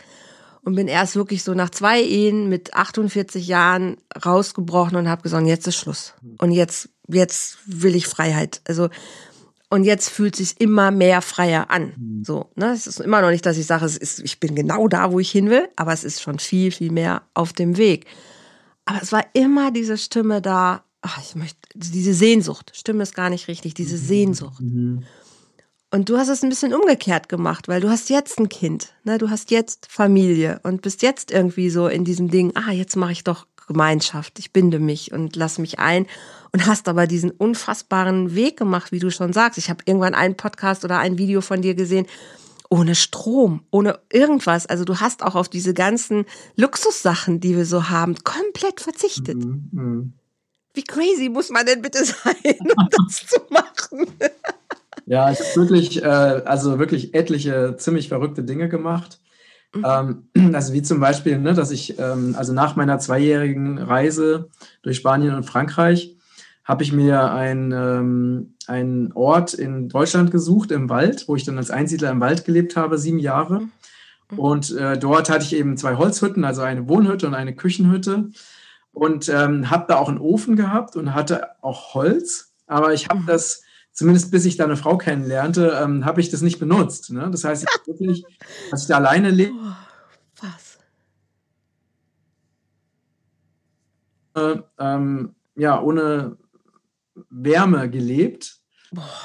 Und 0.63 0.75
bin 0.75 0.87
erst 0.87 1.17
wirklich 1.17 1.43
so 1.43 1.53
nach 1.53 1.69
zwei 1.69 2.01
Ehen 2.01 2.47
mit 2.47 2.73
48 2.73 3.45
Jahren 3.45 3.97
rausgebrochen 4.25 4.95
und 4.95 5.09
habe 5.09 5.21
gesagt, 5.21 5.45
jetzt 5.45 5.67
ist 5.67 5.75
Schluss. 5.75 6.13
Und 6.37 6.51
jetzt, 6.51 6.87
jetzt 7.09 7.57
will 7.65 7.95
ich 7.95 8.07
Freiheit. 8.07 8.61
Also 8.65 8.87
und 9.73 9.85
jetzt 9.85 10.09
fühlt 10.09 10.35
sich 10.35 10.61
immer 10.61 10.91
mehr 10.91 11.23
freier 11.23 11.71
an. 11.71 11.93
Mhm. 11.97 12.23
So, 12.23 12.51
ne? 12.53 12.73
Es 12.73 12.85
ist 12.85 12.99
immer 12.99 13.21
noch 13.21 13.31
nicht, 13.31 13.43
dass 13.43 13.57
ich 13.57 13.65
sage, 13.65 13.85
es 13.85 13.97
ist, 13.97 14.19
ich 14.19 14.39
bin 14.39 14.53
genau 14.53 14.87
da, 14.87 15.11
wo 15.11 15.19
ich 15.19 15.31
hin 15.31 15.49
will, 15.49 15.67
aber 15.75 15.91
es 15.91 16.03
ist 16.03 16.21
schon 16.21 16.37
viel, 16.37 16.71
viel 16.71 16.91
mehr 16.91 17.23
auf 17.33 17.53
dem 17.53 17.75
Weg. 17.75 18.05
Aber 18.85 19.01
es 19.01 19.11
war 19.11 19.25
immer 19.33 19.71
diese 19.71 19.97
Stimme 19.97 20.43
da, 20.43 20.83
ach, 21.01 21.19
ich 21.23 21.33
möchte, 21.33 21.57
diese 21.73 22.13
Sehnsucht. 22.13 22.71
Stimme 22.75 23.01
ist 23.01 23.15
gar 23.15 23.31
nicht 23.31 23.47
richtig, 23.47 23.73
diese 23.73 23.95
mhm. 23.95 24.01
Sehnsucht. 24.01 24.61
Mhm. 24.61 25.05
Und 25.93 26.09
du 26.09 26.17
hast 26.17 26.29
es 26.29 26.41
ein 26.41 26.49
bisschen 26.49 26.73
umgekehrt 26.73 27.29
gemacht, 27.29 27.67
weil 27.67 27.79
du 27.79 27.87
hast 27.87 28.09
jetzt 28.09 28.39
ein 28.39 28.49
Kind, 28.49 28.95
ne? 29.03 29.19
du 29.19 29.29
hast 29.29 29.51
jetzt 29.51 29.85
Familie 29.91 30.59
und 30.63 30.81
bist 30.81 31.03
jetzt 31.03 31.29
irgendwie 31.29 31.69
so 31.69 31.87
in 31.87 32.03
diesem 32.03 32.31
Ding, 32.31 32.51
ah, 32.55 32.71
jetzt 32.71 32.95
mache 32.95 33.11
ich 33.11 33.23
doch 33.23 33.45
Gemeinschaft, 33.67 34.39
ich 34.39 34.51
binde 34.51 34.79
mich 34.79 35.11
und 35.11 35.35
lass 35.35 35.59
mich 35.59 35.77
ein 35.77 36.07
und 36.51 36.65
hast 36.65 36.87
aber 36.87 37.05
diesen 37.05 37.29
unfassbaren 37.29 38.33
Weg 38.33 38.57
gemacht, 38.57 38.91
wie 38.91 38.97
du 38.97 39.11
schon 39.11 39.33
sagst. 39.33 39.59
Ich 39.59 39.69
habe 39.69 39.83
irgendwann 39.85 40.15
einen 40.15 40.35
Podcast 40.35 40.83
oder 40.83 40.97
ein 40.97 41.19
Video 41.19 41.41
von 41.41 41.61
dir 41.61 41.75
gesehen, 41.75 42.07
ohne 42.71 42.95
Strom, 42.95 43.61
ohne 43.69 43.99
irgendwas. 44.11 44.65
Also 44.65 44.85
du 44.85 44.99
hast 44.99 45.21
auch 45.21 45.35
auf 45.35 45.47
diese 45.47 45.75
ganzen 45.75 46.25
Luxussachen, 46.55 47.39
die 47.39 47.55
wir 47.55 47.67
so 47.67 47.89
haben, 47.89 48.15
komplett 48.23 48.81
verzichtet. 48.81 49.37
Mhm, 49.37 49.69
mh. 49.71 50.05
Wie 50.73 50.83
crazy 50.83 51.29
muss 51.29 51.51
man 51.51 51.67
denn 51.67 51.83
bitte 51.83 52.03
sein, 52.03 52.57
um 52.61 52.89
das 52.89 53.27
zu 53.27 53.39
machen? 53.51 54.07
Ja, 55.05 55.31
ich 55.31 55.39
habe 55.39 55.55
wirklich, 55.55 56.03
äh, 56.03 56.07
also 56.07 56.79
wirklich 56.79 57.13
etliche 57.13 57.75
ziemlich 57.77 58.07
verrückte 58.07 58.43
Dinge 58.43 58.69
gemacht. 58.69 59.19
Mhm. 59.75 60.25
Ähm, 60.35 60.53
also 60.55 60.73
wie 60.73 60.81
zum 60.81 60.99
Beispiel, 60.99 61.39
ne, 61.39 61.53
dass 61.53 61.71
ich, 61.71 61.99
ähm, 61.99 62.35
also 62.37 62.53
nach 62.53 62.75
meiner 62.75 62.99
zweijährigen 62.99 63.77
Reise 63.77 64.49
durch 64.81 64.97
Spanien 64.97 65.35
und 65.35 65.43
Frankreich, 65.43 66.15
habe 66.63 66.83
ich 66.83 66.93
mir 66.93 67.31
ein, 67.31 67.73
ähm, 67.73 68.55
einen 68.67 69.11
Ort 69.13 69.53
in 69.53 69.89
Deutschland 69.89 70.31
gesucht, 70.31 70.71
im 70.71 70.89
Wald, 70.89 71.27
wo 71.27 71.35
ich 71.35 71.43
dann 71.43 71.57
als 71.57 71.71
Einsiedler 71.71 72.09
im 72.09 72.21
Wald 72.21 72.45
gelebt 72.45 72.77
habe, 72.77 72.97
sieben 72.97 73.19
Jahre. 73.19 73.61
Mhm. 74.31 74.39
Und 74.39 74.77
äh, 74.77 74.97
dort 74.97 75.29
hatte 75.29 75.43
ich 75.43 75.55
eben 75.55 75.75
zwei 75.75 75.95
Holzhütten, 75.95 76.45
also 76.45 76.61
eine 76.61 76.87
Wohnhütte 76.87 77.27
und 77.27 77.33
eine 77.33 77.53
Küchenhütte. 77.53 78.29
Und 78.93 79.27
ähm, 79.27 79.69
habe 79.69 79.85
da 79.87 79.97
auch 79.97 80.07
einen 80.07 80.19
Ofen 80.19 80.55
gehabt 80.55 80.95
und 80.95 81.13
hatte 81.13 81.61
auch 81.61 81.95
Holz. 81.95 82.53
Aber 82.67 82.93
ich 82.93 83.09
habe 83.09 83.21
mhm. 83.21 83.25
das, 83.25 83.62
zumindest 83.93 84.31
bis 84.31 84.45
ich 84.45 84.57
da 84.57 84.65
eine 84.65 84.75
Frau 84.75 84.97
kennenlernte, 84.97 85.79
ähm, 85.81 86.03
habe 86.05 86.19
ich 86.19 86.29
das 86.29 86.41
nicht 86.41 86.59
benutzt. 86.59 87.11
Ne? 87.11 87.29
Das 87.31 87.43
heißt, 87.43 87.63
ich 87.63 87.87
wirklich, 87.87 88.25
als 88.71 88.83
ich 88.83 88.87
da 88.87 88.97
alleine 88.97 89.29
lebe, 89.29 89.53
oh, 89.53 90.41
was? 90.41 90.79
Äh, 94.35 94.61
ähm, 94.79 95.35
ja, 95.55 95.79
ohne 95.79 96.37
Wärme 97.29 97.89
gelebt 97.89 98.57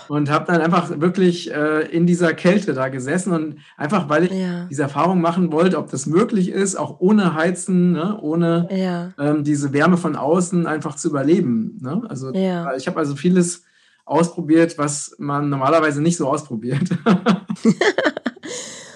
und 0.09 0.31
habe 0.31 0.47
dann 0.47 0.61
einfach 0.61 1.01
wirklich 1.01 1.53
äh, 1.53 1.83
in 1.91 2.07
dieser 2.07 2.33
Kälte 2.35 2.75
da 2.75 2.89
gesessen 2.89 3.33
und 3.33 3.59
einfach, 3.77 4.09
weil 4.09 4.25
ich 4.25 4.33
ja. 4.33 4.67
diese 4.67 4.83
Erfahrung 4.83 5.21
machen 5.21 5.53
wollte, 5.53 5.79
ob 5.79 5.91
das 5.91 6.07
möglich 6.07 6.51
ist, 6.51 6.77
auch 6.77 7.01
ohne 7.01 7.35
Heizen, 7.35 7.93
ne, 7.93 8.19
ohne 8.21 8.69
ja. 8.71 9.13
ähm, 9.19 9.45
diese 9.45 9.73
Wärme 9.73 9.97
von 9.97 10.17
außen 10.17 10.67
einfach 10.67 10.97
zu 10.97 11.09
überleben. 11.09 11.79
Ne? 11.81 12.03
Also 12.09 12.33
ja. 12.33 12.75
ich 12.77 12.87
habe 12.87 12.99
also 12.99 13.17
vieles 13.17 13.65
ausprobiert, 14.09 14.79
was 14.79 15.15
man 15.19 15.49
normalerweise 15.49 16.01
nicht 16.03 16.17
so 16.17 16.29
ausprobiert. 16.29 16.91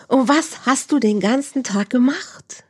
und 0.09 0.28
was 0.28 0.66
hast 0.66 0.90
du 0.92 0.99
den 0.99 1.21
ganzen 1.21 1.62
Tag 1.62 1.90
gemacht? 1.90 2.64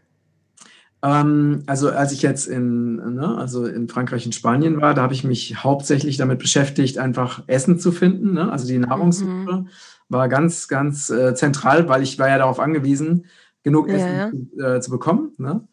Ähm, 1.02 1.64
also 1.66 1.90
als 1.90 2.12
ich 2.12 2.22
jetzt 2.22 2.46
in, 2.46 2.96
ne, 3.14 3.36
also 3.36 3.66
in 3.66 3.88
Frankreich 3.88 4.24
und 4.24 4.34
Spanien 4.34 4.80
war, 4.80 4.94
da 4.94 5.02
habe 5.02 5.14
ich 5.14 5.24
mich 5.24 5.62
hauptsächlich 5.62 6.16
damit 6.16 6.38
beschäftigt, 6.38 6.98
einfach 6.98 7.42
Essen 7.48 7.78
zu 7.78 7.90
finden. 7.92 8.34
Ne? 8.34 8.50
Also 8.50 8.66
die 8.66 8.78
Nahrungssuche 8.78 9.28
mhm. 9.28 9.68
war 10.08 10.28
ganz, 10.28 10.68
ganz 10.68 11.10
äh, 11.10 11.34
zentral, 11.34 11.88
weil 11.88 12.02
ich 12.02 12.18
war 12.18 12.28
ja 12.28 12.38
darauf 12.38 12.60
angewiesen, 12.60 13.26
genug 13.64 13.88
ja, 13.88 13.94
Essen. 14.26 14.50
Äh, 14.58 14.80
zu 14.80 14.90
bekommen. 14.90 15.32
Ne? 15.38 15.66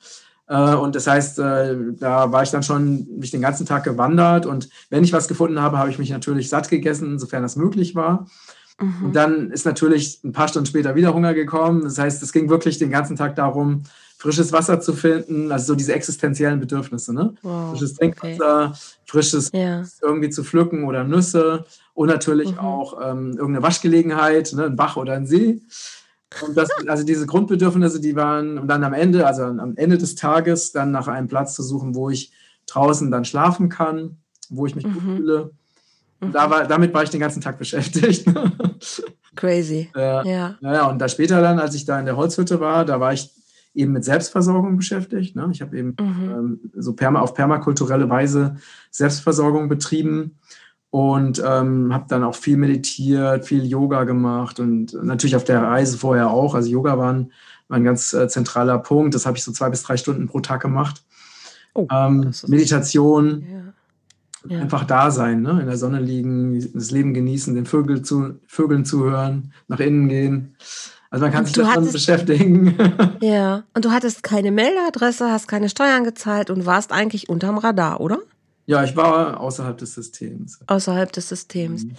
Äh, 0.49 0.75
und 0.75 0.95
das 0.95 1.07
heißt, 1.07 1.39
äh, 1.39 1.75
da 1.99 2.31
war 2.31 2.43
ich 2.43 2.49
dann 2.49 2.63
schon 2.63 3.07
mich 3.17 3.31
den 3.31 3.41
ganzen 3.41 3.65
Tag 3.65 3.83
gewandert 3.83 4.45
und 4.45 4.69
wenn 4.89 5.03
ich 5.03 5.13
was 5.13 5.27
gefunden 5.27 5.61
habe, 5.61 5.77
habe 5.77 5.89
ich 5.89 5.99
mich 5.99 6.09
natürlich 6.09 6.49
satt 6.49 6.69
gegessen, 6.69 7.19
sofern 7.19 7.43
das 7.43 7.55
möglich 7.55 7.95
war. 7.95 8.27
Mhm. 8.81 9.05
Und 9.05 9.15
dann 9.15 9.51
ist 9.51 9.65
natürlich 9.65 10.23
ein 10.23 10.31
paar 10.31 10.47
Stunden 10.47 10.65
später 10.65 10.95
wieder 10.95 11.13
Hunger 11.13 11.33
gekommen. 11.33 11.83
Das 11.83 11.99
heißt, 11.99 12.23
es 12.23 12.33
ging 12.33 12.49
wirklich 12.49 12.79
den 12.79 12.89
ganzen 12.89 13.15
Tag 13.15 13.35
darum, 13.35 13.83
frisches 14.17 14.51
Wasser 14.51 14.81
zu 14.81 14.93
finden, 14.93 15.49
also 15.51 15.67
so 15.67 15.75
diese 15.75 15.93
existenziellen 15.93 16.59
Bedürfnisse, 16.59 17.13
ne? 17.13 17.35
Wow, 17.41 17.71
frisches 17.71 17.93
Trinkwasser, 17.93 18.65
okay. 18.65 18.79
frisches 19.05 19.49
ja. 19.53 19.83
irgendwie 20.01 20.29
zu 20.29 20.43
pflücken 20.43 20.83
oder 20.83 21.05
Nüsse 21.05 21.63
und 21.93 22.09
natürlich 22.09 22.51
mhm. 22.51 22.59
auch 22.59 22.99
ähm, 23.01 23.31
irgendeine 23.31 23.63
Waschgelegenheit, 23.63 24.51
ne? 24.53 24.65
ein 24.65 24.75
Bach 24.75 24.97
oder 24.97 25.13
ein 25.13 25.25
See. 25.25 25.61
Und 26.41 26.55
das, 26.55 26.69
also 26.87 27.03
diese 27.03 27.25
Grundbedürfnisse, 27.25 27.99
die 27.99 28.15
waren, 28.15 28.57
und 28.57 28.67
dann 28.67 28.83
am 28.83 28.93
Ende, 28.93 29.25
also 29.27 29.43
am 29.43 29.75
Ende 29.75 29.97
des 29.97 30.15
Tages, 30.15 30.71
dann 30.71 30.91
nach 30.91 31.07
einem 31.07 31.27
Platz 31.27 31.55
zu 31.55 31.63
suchen, 31.63 31.95
wo 31.95 32.09
ich 32.09 32.31
draußen 32.67 33.09
dann 33.11 33.25
schlafen 33.25 33.69
kann, 33.69 34.17
wo 34.49 34.65
ich 34.65 34.75
mich 34.75 34.85
mhm. 34.85 34.93
gut 34.93 35.03
fühle. 35.03 35.51
Und 36.21 36.35
da 36.35 36.49
war, 36.49 36.67
damit 36.67 36.93
war 36.93 37.03
ich 37.03 37.09
den 37.09 37.21
ganzen 37.21 37.41
Tag 37.41 37.57
beschäftigt. 37.57 38.25
Crazy. 39.35 39.89
Äh, 39.95 40.29
ja. 40.29 40.55
Naja, 40.59 40.87
und 40.87 40.99
da 40.99 41.07
später 41.07 41.41
dann, 41.41 41.59
als 41.59 41.75
ich 41.75 41.85
da 41.85 41.99
in 41.99 42.05
der 42.05 42.17
Holzhütte 42.17 42.59
war, 42.59 42.83
da 42.83 42.99
war 42.99 43.13
ich 43.13 43.31
eben 43.73 43.93
mit 43.93 44.03
Selbstversorgung 44.03 44.75
beschäftigt. 44.77 45.35
Ne? 45.35 45.47
Ich 45.51 45.61
habe 45.61 45.77
eben 45.77 45.95
mhm. 45.99 46.31
ähm, 46.31 46.71
so 46.75 46.93
perma 46.93 47.21
auf 47.21 47.33
permakulturelle 47.33 48.09
Weise 48.09 48.57
Selbstversorgung 48.91 49.69
betrieben 49.69 50.39
und 50.91 51.41
ähm, 51.45 51.93
habe 51.93 52.05
dann 52.07 52.23
auch 52.23 52.35
viel 52.35 52.57
meditiert, 52.57 53.45
viel 53.45 53.65
Yoga 53.65 54.05
gemacht 54.05 54.59
und 54.59 54.93
natürlich 55.03 55.35
auf 55.35 55.43
der 55.43 55.61
Reise 55.61 55.97
vorher 55.97 56.31
auch. 56.31 56.55
Also 56.55 56.69
Yoga 56.69 56.97
war 56.97 57.13
ein, 57.13 57.31
war 57.67 57.77
ein 57.77 57.83
ganz 57.83 58.13
äh, 58.13 58.27
zentraler 58.27 58.79
Punkt. 58.79 59.13
Das 59.13 59.25
habe 59.25 59.37
ich 59.37 59.43
so 59.43 59.51
zwei 59.51 59.69
bis 59.69 59.83
drei 59.83 59.97
Stunden 59.97 60.27
pro 60.27 60.39
Tag 60.39 60.61
gemacht. 60.61 61.03
Oh, 61.75 61.87
ähm, 61.91 62.31
Meditation, 62.47 63.45
ja. 63.47 64.55
Ja. 64.55 64.61
einfach 64.61 64.85
da 64.85 65.11
sein, 65.11 65.41
ne? 65.41 65.59
in 65.61 65.67
der 65.67 65.77
Sonne 65.77 65.99
liegen, 65.99 66.59
das 66.73 66.89
Leben 66.89 67.13
genießen, 67.13 67.53
den 67.53 67.65
Vögel 67.65 68.01
zu, 68.01 68.39
Vögeln 68.47 68.85
zuhören, 68.85 69.53
nach 69.67 69.79
innen 69.79 70.09
gehen. 70.09 70.55
Also 71.11 71.25
man 71.25 71.33
kann 71.33 71.45
sich 71.45 71.55
damit 71.55 71.91
beschäftigen. 71.91 72.75
Ja, 73.21 73.63
und 73.73 73.85
du 73.85 73.91
hattest 73.91 74.23
keine 74.23 74.51
Meldeadresse, 74.51 75.29
hast 75.29 75.47
keine 75.47 75.69
Steuern 75.69 76.03
gezahlt 76.03 76.49
und 76.49 76.65
warst 76.65 76.91
eigentlich 76.91 77.29
unterm 77.29 77.57
Radar, 77.57 77.99
oder? 77.99 78.19
Ja, 78.69 78.83
ich 78.83 78.95
war 78.95 79.39
außerhalb 79.39 79.79
des 79.79 79.95
Systems. 79.95 80.59
Außerhalb 80.67 81.11
des 81.11 81.27
Systems. 81.27 81.85
Mhm. 81.85 81.93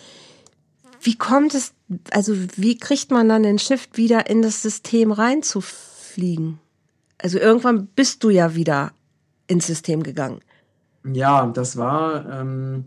Wie 1.02 1.18
kommt 1.18 1.52
es, 1.52 1.72
also 2.12 2.32
wie 2.54 2.78
kriegt 2.78 3.10
man 3.10 3.28
dann 3.28 3.42
den 3.42 3.58
Shift 3.58 3.96
wieder 3.96 4.30
in 4.30 4.40
das 4.40 4.62
System 4.62 5.10
reinzufliegen? 5.10 6.60
Also 7.18 7.40
irgendwann 7.40 7.88
bist 7.88 8.22
du 8.22 8.30
ja 8.30 8.54
wieder 8.54 8.92
ins 9.48 9.66
System 9.66 10.04
gegangen. 10.04 10.42
Ja, 11.12 11.44
das 11.46 11.76
war, 11.76 12.40
ähm, 12.40 12.84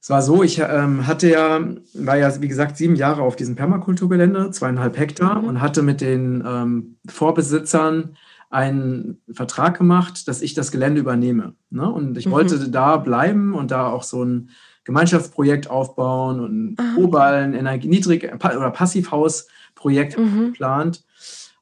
es 0.00 0.08
war 0.08 0.22
so, 0.22 0.42
ich 0.42 0.58
ähm, 0.58 1.06
hatte 1.06 1.28
ja, 1.28 1.60
war 1.92 2.16
ja, 2.16 2.40
wie 2.40 2.48
gesagt, 2.48 2.78
sieben 2.78 2.96
Jahre 2.96 3.20
auf 3.20 3.36
diesem 3.36 3.54
Permakulturgelände, 3.54 4.50
zweieinhalb 4.50 4.96
Hektar, 4.96 5.42
mhm. 5.42 5.48
und 5.48 5.60
hatte 5.60 5.82
mit 5.82 6.00
den 6.00 6.42
ähm, 6.46 6.96
Vorbesitzern 7.06 8.16
einen 8.50 9.20
Vertrag 9.30 9.76
gemacht, 9.76 10.26
dass 10.26 10.40
ich 10.40 10.54
das 10.54 10.70
Gelände 10.70 11.00
übernehme. 11.00 11.54
Ne? 11.70 11.88
Und 11.88 12.16
ich 12.16 12.26
mhm. 12.26 12.30
wollte 12.30 12.70
da 12.70 12.96
bleiben 12.96 13.54
und 13.54 13.70
da 13.70 13.88
auch 13.88 14.02
so 14.02 14.24
ein 14.24 14.50
Gemeinschaftsprojekt 14.84 15.68
aufbauen 15.68 16.40
und 16.40 16.76
Proballen, 16.94 17.52
Energie, 17.52 17.88
Niedrig- 17.88 18.32
oder 18.32 18.70
Passivhausprojekt 18.70 20.18
mhm. 20.18 20.46
geplant. 20.46 21.04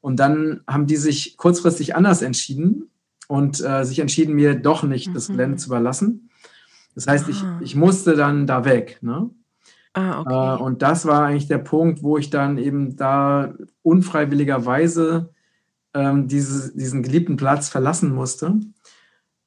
Und 0.00 0.20
dann 0.20 0.60
haben 0.68 0.86
die 0.86 0.96
sich 0.96 1.36
kurzfristig 1.36 1.96
anders 1.96 2.22
entschieden 2.22 2.88
und 3.26 3.60
äh, 3.60 3.84
sich 3.84 3.98
entschieden, 3.98 4.36
mir 4.36 4.54
doch 4.54 4.84
nicht 4.84 5.14
das 5.16 5.28
mhm. 5.28 5.32
Gelände 5.32 5.56
zu 5.56 5.68
überlassen. 5.68 6.30
Das 6.94 7.08
heißt, 7.08 7.28
ich, 7.28 7.42
ah. 7.42 7.60
ich 7.62 7.74
musste 7.74 8.14
dann 8.14 8.46
da 8.46 8.64
weg. 8.64 8.98
Ne? 9.02 9.28
Ah, 9.92 10.20
okay. 10.20 10.54
Äh, 10.54 10.62
und 10.62 10.82
das 10.82 11.04
war 11.06 11.24
eigentlich 11.24 11.48
der 11.48 11.58
Punkt, 11.58 12.04
wo 12.04 12.18
ich 12.18 12.30
dann 12.30 12.58
eben 12.58 12.96
da 12.96 13.54
unfreiwilligerweise 13.82 15.30
ähm, 15.96 16.28
diese, 16.28 16.76
diesen 16.76 17.02
geliebten 17.02 17.36
Platz 17.36 17.68
verlassen 17.68 18.14
musste 18.14 18.54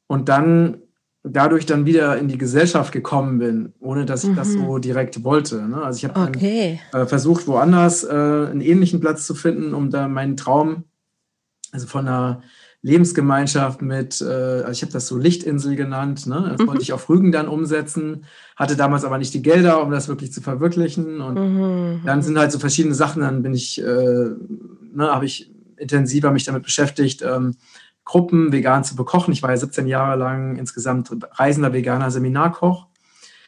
und 0.07 0.29
dann 0.29 0.81
dadurch 1.23 1.65
dann 1.65 1.85
wieder 1.85 2.17
in 2.17 2.27
die 2.27 2.37
Gesellschaft 2.37 2.91
gekommen 2.91 3.39
bin, 3.39 3.73
ohne 3.79 4.05
dass 4.05 4.23
ich 4.23 4.31
mhm. 4.31 4.35
das 4.35 4.53
so 4.53 4.77
direkt 4.79 5.23
wollte. 5.23 5.61
Ne? 5.67 5.81
Also 5.83 5.97
ich 5.97 6.05
habe 6.05 6.29
okay. 6.29 6.79
äh, 6.93 7.05
versucht, 7.05 7.47
woanders 7.47 8.03
äh, 8.03 8.09
einen 8.09 8.61
ähnlichen 8.61 8.99
Platz 8.99 9.25
zu 9.25 9.35
finden, 9.35 9.73
um 9.73 9.89
da 9.89 10.07
meinen 10.07 10.37
Traum, 10.37 10.85
also 11.71 11.87
von 11.87 12.07
einer 12.07 12.41
Lebensgemeinschaft 12.81 13.81
mit, 13.81 14.21
äh, 14.21 14.25
also 14.25 14.71
ich 14.71 14.81
habe 14.81 14.93
das 14.93 15.07
so 15.07 15.17
Lichtinsel 15.17 15.75
genannt, 15.75 16.25
ne? 16.25 16.47
das 16.51 16.61
mhm. 16.61 16.67
wollte 16.67 16.81
ich 16.81 16.93
auf 16.93 17.09
Rügen 17.09 17.33
dann 17.33 17.49
umsetzen, 17.49 18.23
hatte 18.55 18.77
damals 18.77 19.03
aber 19.03 19.17
nicht 19.17 19.33
die 19.33 19.41
Gelder, 19.41 19.83
um 19.83 19.91
das 19.91 20.07
wirklich 20.07 20.31
zu 20.31 20.41
verwirklichen 20.41 21.19
und 21.19 21.35
mhm. 21.35 22.01
dann 22.05 22.21
sind 22.21 22.39
halt 22.39 22.53
so 22.53 22.59
verschiedene 22.59 22.95
Sachen, 22.95 23.21
dann 23.21 23.43
bin 23.43 23.53
ich, 23.53 23.81
äh, 23.81 23.83
ne, 23.83 25.09
habe 25.13 25.25
ich 25.25 25.51
intensiver 25.79 26.31
mich 26.31 26.45
damit 26.45 26.63
beschäftigt, 26.63 27.21
ähm, 27.21 27.55
Gruppen 28.05 28.51
vegan 28.51 28.83
zu 28.83 28.95
bekochen. 28.95 29.31
Ich 29.31 29.43
war 29.43 29.51
ja 29.51 29.57
17 29.57 29.87
Jahre 29.87 30.17
lang 30.17 30.55
insgesamt 30.57 31.11
reisender 31.33 31.73
veganer 31.73 32.11
Seminarkoch 32.11 32.87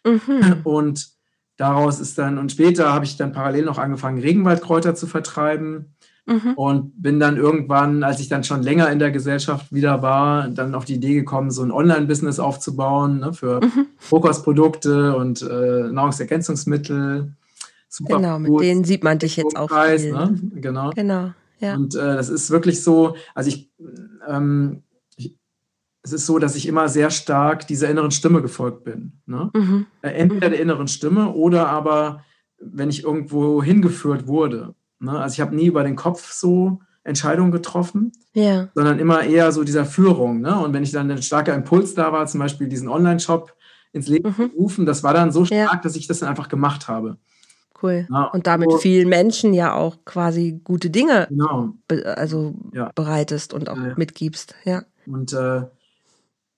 mhm. 0.06 0.58
und 0.64 1.10
daraus 1.58 2.00
ist 2.00 2.18
dann, 2.18 2.38
und 2.38 2.52
später 2.52 2.94
habe 2.94 3.06
ich 3.06 3.18
dann 3.18 3.32
parallel 3.32 3.66
noch 3.66 3.78
angefangen, 3.78 4.20
Regenwaldkräuter 4.20 4.96
zu 4.96 5.08
vertreiben 5.08 5.94
Mhm. 6.26 6.54
Und 6.56 7.02
bin 7.02 7.20
dann 7.20 7.38
irgendwann, 7.38 8.04
als 8.04 8.20
ich 8.20 8.30
dann 8.30 8.44
schon 8.44 8.62
länger 8.62 8.92
in 8.92 9.00
der 9.00 9.12
Gesellschaft 9.12 9.74
wieder 9.74 10.02
war, 10.02 10.48
dann 10.50 10.76
auf 10.76 10.86
die 10.86 10.96
Idee 10.96 11.16
gekommen, 11.16 11.52
so 11.52 11.64
ein 11.64 11.72
Online-Business 11.72 12.40
aufzubauen 12.40 13.20
ne, 13.20 13.34
für 13.34 13.60
mhm. 13.62 13.88
Fokusprodukte 13.98 15.16
und 15.16 15.42
äh, 15.42 15.92
Nahrungsergänzungsmittel. 15.92 17.34
Super 17.90 18.18
genau, 18.18 18.40
mit 18.40 18.62
denen 18.62 18.84
sieht 18.84 19.04
man 19.04 19.20
dich 19.20 19.36
jetzt 19.36 19.58
auch 19.58 19.70
viel. 19.70 20.12
Ne? 20.12 20.40
Genau. 20.56 20.92
genau 20.92 21.32
ja. 21.62 21.76
Und 21.76 21.96
äh, 21.96 22.16
das 22.16 22.30
ist 22.30 22.50
wirklich 22.50 22.84
so, 22.84 23.16
also 23.36 23.50
ich, 23.50 23.72
ähm, 24.28 24.84
ich, 25.16 25.38
es 26.04 26.12
ist 26.12 26.26
so, 26.26 26.40
dass 26.40 26.56
ich 26.56 26.68
immer 26.68 26.90
sehr 26.90 27.12
stark 27.12 27.68
dieser 27.68 27.90
inneren 27.90 28.12
Stimme 28.12 28.42
gefolgt 28.42 28.84
bin. 28.84 29.14
Ne? 29.26 29.52
Mhm. 29.54 29.86
Äh, 30.02 30.10
entweder 30.10 30.50
der 30.50 30.60
inneren 30.60 30.88
Stimme 30.88 31.34
oder 31.34 31.70
aber, 31.70 32.24
wenn 32.60 32.90
ich 32.90 33.04
irgendwo 33.04 33.64
hingeführt 33.64 34.28
wurde. 34.28 34.76
Ne? 35.00 35.18
Also 35.18 35.34
ich 35.36 35.42
habe 35.42 35.56
nie 35.56 35.68
über 35.68 35.84
den 35.84 35.96
Kopf 35.96 36.32
so 36.32 36.80
Entscheidungen 37.04 37.52
getroffen, 37.52 38.12
ja. 38.34 38.70
sondern 38.74 39.00
immer 39.00 39.24
eher 39.24 39.52
so 39.52 39.64
dieser 39.64 39.86
Führung. 39.86 40.42
Ne? 40.42 40.58
Und 40.60 40.74
wenn 40.74 40.84
ich 40.84 40.92
dann 40.92 41.10
ein 41.10 41.22
starker 41.22 41.54
Impuls 41.54 41.94
da 41.94 42.12
war, 42.12 42.28
zum 42.28 42.40
Beispiel 42.40 42.68
diesen 42.68 42.88
Online-Shop 42.88 43.56
ins 43.94 44.08
Leben 44.08 44.34
mhm. 44.36 44.52
rufen, 44.56 44.86
das 44.86 45.04
war 45.04 45.14
dann 45.14 45.32
so 45.32 45.46
stark, 45.46 45.74
ja. 45.74 45.80
dass 45.82 45.96
ich 45.96 46.08
das 46.08 46.20
dann 46.20 46.30
einfach 46.30 46.50
gemacht 46.50 46.88
habe. 46.88 47.18
Cool. 47.82 48.08
Ja, 48.10 48.26
und 48.26 48.48
damit 48.48 48.72
so, 48.72 48.78
vielen 48.78 49.10
Menschen 49.10 49.54
ja 49.54 49.74
auch 49.74 49.98
quasi 50.06 50.62
gute 50.64 50.90
Dinge 50.90 51.28
genau. 51.30 51.74
be 51.88 52.18
also 52.18 52.54
ja. 52.74 52.92
bereitest 52.96 53.54
und 53.54 53.70
auch 53.70 53.78
mitgibst. 53.96 54.56
Ja. 54.66 54.84
Und 55.08 55.34
äh, 55.34 55.64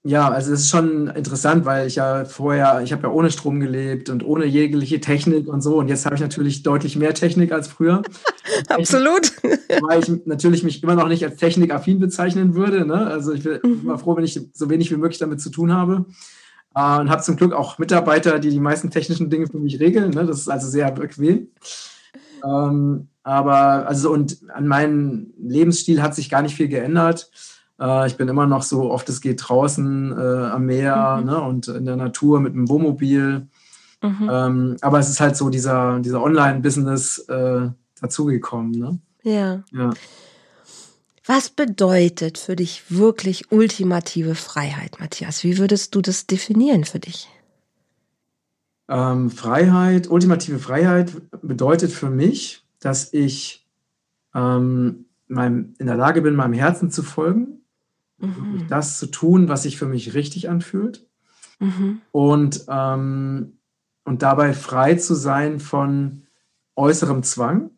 ja, 0.05 0.29
also 0.29 0.51
es 0.51 0.61
ist 0.61 0.69
schon 0.69 1.07
interessant, 1.07 1.63
weil 1.63 1.87
ich 1.87 1.95
ja 1.95 2.25
vorher, 2.25 2.81
ich 2.83 2.91
habe 2.91 3.03
ja 3.03 3.09
ohne 3.09 3.31
Strom 3.31 3.61
gelebt 3.61 4.09
und 4.09 4.25
ohne 4.25 4.43
jegliche 4.43 4.99
Technik 4.99 5.47
und 5.47 5.61
so. 5.61 5.77
Und 5.77 5.87
jetzt 5.87 6.05
habe 6.05 6.15
ich 6.15 6.21
natürlich 6.21 6.61
deutlich 6.61 6.97
mehr 6.97 7.13
Technik 7.13 7.53
als 7.53 7.69
früher. 7.69 8.01
Absolut. 8.67 9.31
Weil 9.41 9.99
ich 9.99 10.11
natürlich 10.25 10.63
mich 10.63 10.83
immer 10.83 10.95
noch 10.95 11.07
nicht 11.07 11.23
als 11.23 11.37
technikaffin 11.37 11.99
bezeichnen 11.99 12.53
würde. 12.53 12.85
Ne? 12.85 13.07
Also 13.07 13.31
ich 13.31 13.43
bin 13.43 13.59
mhm. 13.63 13.79
immer 13.83 13.97
froh, 13.97 14.17
wenn 14.17 14.25
ich 14.25 14.37
so 14.51 14.69
wenig 14.69 14.91
wie 14.91 14.97
möglich 14.97 15.19
damit 15.19 15.39
zu 15.39 15.49
tun 15.49 15.71
habe. 15.71 16.05
Äh, 16.75 16.99
und 16.99 17.09
habe 17.09 17.21
zum 17.21 17.35
Glück 17.35 17.53
auch 17.53 17.77
Mitarbeiter, 17.77 18.39
die 18.39 18.49
die 18.49 18.59
meisten 18.59 18.89
technischen 18.89 19.29
Dinge 19.29 19.47
für 19.47 19.59
mich 19.59 19.79
regeln. 19.79 20.11
Ne? 20.11 20.25
Das 20.25 20.39
ist 20.39 20.49
also 20.49 20.67
sehr 20.67 20.91
bequem. 20.91 21.47
Ähm, 22.43 23.07
aber 23.23 23.87
also 23.87 24.11
und 24.11 24.39
an 24.53 24.67
meinem 24.67 25.33
Lebensstil 25.39 26.01
hat 26.01 26.13
sich 26.13 26.29
gar 26.29 26.41
nicht 26.41 26.55
viel 26.55 26.67
geändert. 26.67 27.31
Äh, 27.79 28.07
ich 28.07 28.17
bin 28.17 28.27
immer 28.27 28.45
noch 28.45 28.63
so 28.63 28.91
oft 28.91 29.07
es 29.09 29.21
geht 29.21 29.47
draußen 29.47 30.11
äh, 30.11 30.45
am 30.47 30.65
Meer 30.65 31.17
mhm. 31.19 31.25
ne, 31.25 31.41
und 31.41 31.67
in 31.67 31.85
der 31.85 31.95
Natur 31.95 32.39
mit 32.39 32.53
dem 32.53 32.69
Wohnmobil. 32.69 33.47
Mhm. 34.01 34.29
Ähm, 34.29 34.77
aber 34.81 34.99
es 34.99 35.09
ist 35.09 35.21
halt 35.21 35.37
so 35.37 35.49
dieser, 35.49 35.99
dieser 35.99 36.21
Online-Business 36.21 37.19
äh, 37.29 37.69
dazugekommen. 38.01 38.71
Ne? 38.71 38.99
Ja. 39.23 39.63
ja. 39.71 39.91
Was 41.25 41.49
bedeutet 41.49 42.37
für 42.37 42.55
dich 42.55 42.91
wirklich 42.91 43.51
ultimative 43.51 44.35
Freiheit, 44.35 44.99
Matthias? 44.99 45.43
Wie 45.43 45.57
würdest 45.57 45.95
du 45.95 46.01
das 46.01 46.27
definieren 46.27 46.83
für 46.83 46.99
dich? 46.99 47.29
Ähm, 48.89 49.31
Freiheit, 49.31 50.09
ultimative 50.09 50.59
Freiheit 50.59 51.13
bedeutet 51.41 51.91
für 51.91 52.09
mich, 52.09 52.65
dass 52.79 53.13
ich 53.13 53.65
ähm, 54.35 55.05
meinem, 55.27 55.73
in 55.79 55.87
der 55.87 55.95
Lage 55.95 56.21
bin, 56.21 56.35
meinem 56.35 56.53
Herzen 56.53 56.91
zu 56.91 57.03
folgen 57.03 57.63
mhm. 58.23 58.67
das 58.69 58.99
zu 58.99 59.07
tun, 59.07 59.47
was 59.47 59.63
sich 59.63 59.77
für 59.77 59.85
mich 59.85 60.13
richtig 60.13 60.49
anfühlt. 60.49 61.05
Mhm. 61.59 62.01
Und, 62.11 62.65
ähm, 62.67 63.59
und 64.03 64.21
dabei 64.21 64.53
frei 64.53 64.95
zu 64.95 65.15
sein 65.15 65.59
von 65.59 66.23
äußerem 66.75 67.23
Zwang 67.23 67.71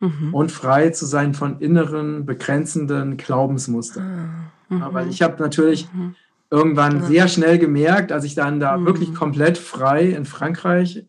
mhm. 0.00 0.32
und 0.32 0.52
frei 0.52 0.90
zu 0.90 1.06
sein 1.06 1.34
von 1.34 1.60
inneren, 1.60 2.26
begrenzenden 2.26 3.16
Glaubensmustern. 3.16 4.52
Ah. 4.70 4.74
Ja, 4.74 4.94
weil 4.94 5.06
mhm. 5.06 5.10
ich 5.10 5.22
habe 5.22 5.42
natürlich 5.42 5.88
mhm. 5.92 6.14
irgendwann 6.50 7.02
sehr 7.04 7.28
schnell 7.28 7.58
gemerkt, 7.58 8.12
als 8.12 8.24
ich 8.24 8.34
dann 8.34 8.60
da 8.60 8.84
wirklich 8.84 9.14
komplett 9.14 9.58
frei 9.58 10.06
in 10.06 10.24
Frankreich 10.24 11.04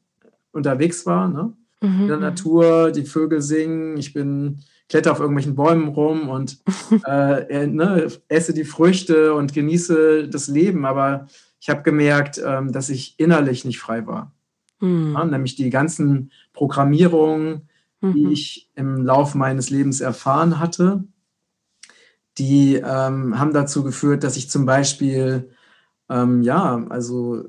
unterwegs 0.51 1.05
war, 1.05 1.27
ne? 1.27 1.53
in 1.81 2.07
der 2.07 2.17
Natur, 2.17 2.91
die 2.91 3.05
Vögel 3.05 3.41
singen, 3.41 3.95
ich 3.95 4.11
bin 4.11 4.59
kletter 4.89 5.11
auf 5.11 5.19
irgendwelchen 5.19 5.55
Bäumen 5.55 5.87
rum 5.87 6.27
und 6.27 6.57
äh, 7.05 7.67
ne, 7.67 8.07
esse 8.27 8.53
die 8.53 8.65
Früchte 8.65 9.33
und 9.33 9.53
genieße 9.53 10.27
das 10.27 10.47
Leben. 10.47 10.85
Aber 10.85 11.27
ich 11.61 11.69
habe 11.69 11.83
gemerkt, 11.83 12.41
ähm, 12.43 12.71
dass 12.71 12.89
ich 12.89 13.15
innerlich 13.17 13.63
nicht 13.63 13.79
frei 13.79 14.05
war. 14.07 14.33
Mhm. 14.81 15.13
Ja, 15.13 15.25
nämlich 15.25 15.55
die 15.55 15.69
ganzen 15.69 16.31
Programmierungen, 16.53 17.68
die 18.01 18.25
mhm. 18.25 18.31
ich 18.31 18.69
im 18.75 19.03
Laufe 19.05 19.37
meines 19.37 19.69
Lebens 19.69 20.01
erfahren 20.01 20.59
hatte, 20.59 21.03
die 22.37 22.75
ähm, 22.75 23.37
haben 23.37 23.53
dazu 23.53 23.83
geführt, 23.83 24.23
dass 24.23 24.37
ich 24.37 24.49
zum 24.49 24.65
Beispiel, 24.65 25.49
ähm, 26.09 26.41
ja, 26.41 26.85
also 26.89 27.43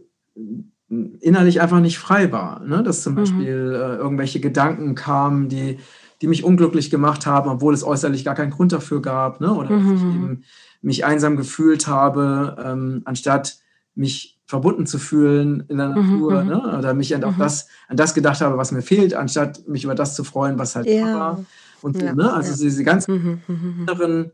innerlich 0.88 1.60
einfach 1.60 1.80
nicht 1.80 1.98
frei 1.98 2.32
war. 2.32 2.60
Ne? 2.60 2.82
Dass 2.82 3.02
zum 3.02 3.12
mhm. 3.12 3.16
Beispiel 3.16 3.72
äh, 3.74 3.96
irgendwelche 3.96 4.40
Gedanken 4.40 4.94
kamen, 4.94 5.48
die 5.48 5.78
die 6.20 6.26
mich 6.26 6.44
unglücklich 6.44 6.90
gemacht 6.90 7.26
haben, 7.26 7.48
obwohl 7.48 7.72
es 7.72 7.84
äußerlich 7.84 8.24
gar 8.24 8.34
keinen 8.34 8.50
Grund 8.50 8.72
dafür 8.72 9.00
gab, 9.00 9.40
ne? 9.40 9.52
oder 9.52 9.70
mhm. 9.70 9.90
dass 9.90 9.98
ich 9.98 10.04
mhm. 10.04 10.14
eben 10.14 10.44
mich 10.82 11.04
einsam 11.04 11.36
gefühlt 11.36 11.86
habe, 11.86 12.56
ähm, 12.62 13.02
anstatt 13.04 13.58
mich 13.94 14.39
verbunden 14.50 14.84
zu 14.84 14.98
fühlen 14.98 15.62
in 15.68 15.78
der 15.78 15.90
mhm, 15.90 15.94
Natur, 15.94 16.42
mhm. 16.42 16.48
ne? 16.48 16.78
oder 16.78 16.92
mich 16.92 17.14
an, 17.14 17.20
mhm. 17.20 17.38
das, 17.38 17.68
an 17.86 17.96
das 17.96 18.14
gedacht 18.14 18.40
habe, 18.40 18.58
was 18.58 18.72
mir 18.72 18.82
fehlt, 18.82 19.14
anstatt 19.14 19.68
mich 19.68 19.84
über 19.84 19.94
das 19.94 20.16
zu 20.16 20.24
freuen, 20.24 20.58
was 20.58 20.74
halt 20.74 20.88
ja. 20.88 21.14
war. 21.14 21.44
Und 21.82 22.02
ja, 22.02 22.12
ne? 22.12 22.32
also 22.32 22.50
ja. 22.50 22.56
diese 22.56 22.82
ganzen 22.82 23.42
mhm, 23.46 23.82
inneren 23.82 24.32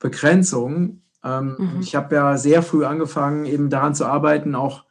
Begrenzungen. 0.00 1.02
Ähm, 1.22 1.78
ich 1.80 1.94
habe 1.94 2.16
ja 2.16 2.36
sehr 2.36 2.64
früh 2.64 2.84
angefangen, 2.84 3.46
eben 3.46 3.70
daran 3.70 3.94
zu 3.94 4.06
arbeiten, 4.06 4.56
auch 4.56 4.86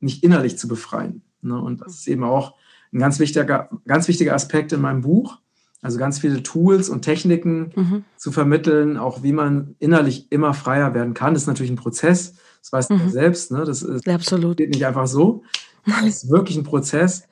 mich 0.00 0.24
innerlich 0.24 0.56
zu 0.56 0.66
befreien. 0.66 1.22
Ne? 1.42 1.60
Und 1.60 1.82
das 1.82 1.98
ist 1.98 2.08
eben 2.08 2.24
auch 2.24 2.54
ein 2.94 2.98
ganz 2.98 3.18
wichtiger, 3.18 3.68
ganz 3.86 4.08
wichtiger 4.08 4.34
Aspekt 4.34 4.72
in 4.72 4.80
meinem 4.80 5.02
Buch. 5.02 5.38
Also 5.82 5.98
ganz 5.98 6.20
viele 6.20 6.42
Tools 6.42 6.88
und 6.88 7.02
Techniken 7.02 7.72
mhm. 7.76 8.04
zu 8.16 8.32
vermitteln, 8.32 8.96
auch 8.96 9.22
wie 9.22 9.32
man 9.32 9.76
innerlich 9.78 10.32
immer 10.32 10.54
freier 10.54 10.94
werden 10.94 11.12
kann. 11.12 11.34
Das 11.34 11.42
ist 11.42 11.48
natürlich 11.48 11.70
ein 11.70 11.76
Prozess. 11.76 12.36
Das 12.66 12.72
weißt 12.72 12.90
mhm. 12.90 12.98
du 13.04 13.10
selbst. 13.10 13.52
Ne? 13.52 13.64
Das 13.64 13.82
ist, 13.82 14.08
Absolut. 14.08 14.56
geht 14.56 14.70
nicht 14.70 14.84
einfach 14.84 15.06
so. 15.06 15.44
Das 15.86 16.04
ist 16.04 16.30
wirklich 16.30 16.56
ein 16.56 16.64
Prozess. 16.64 17.28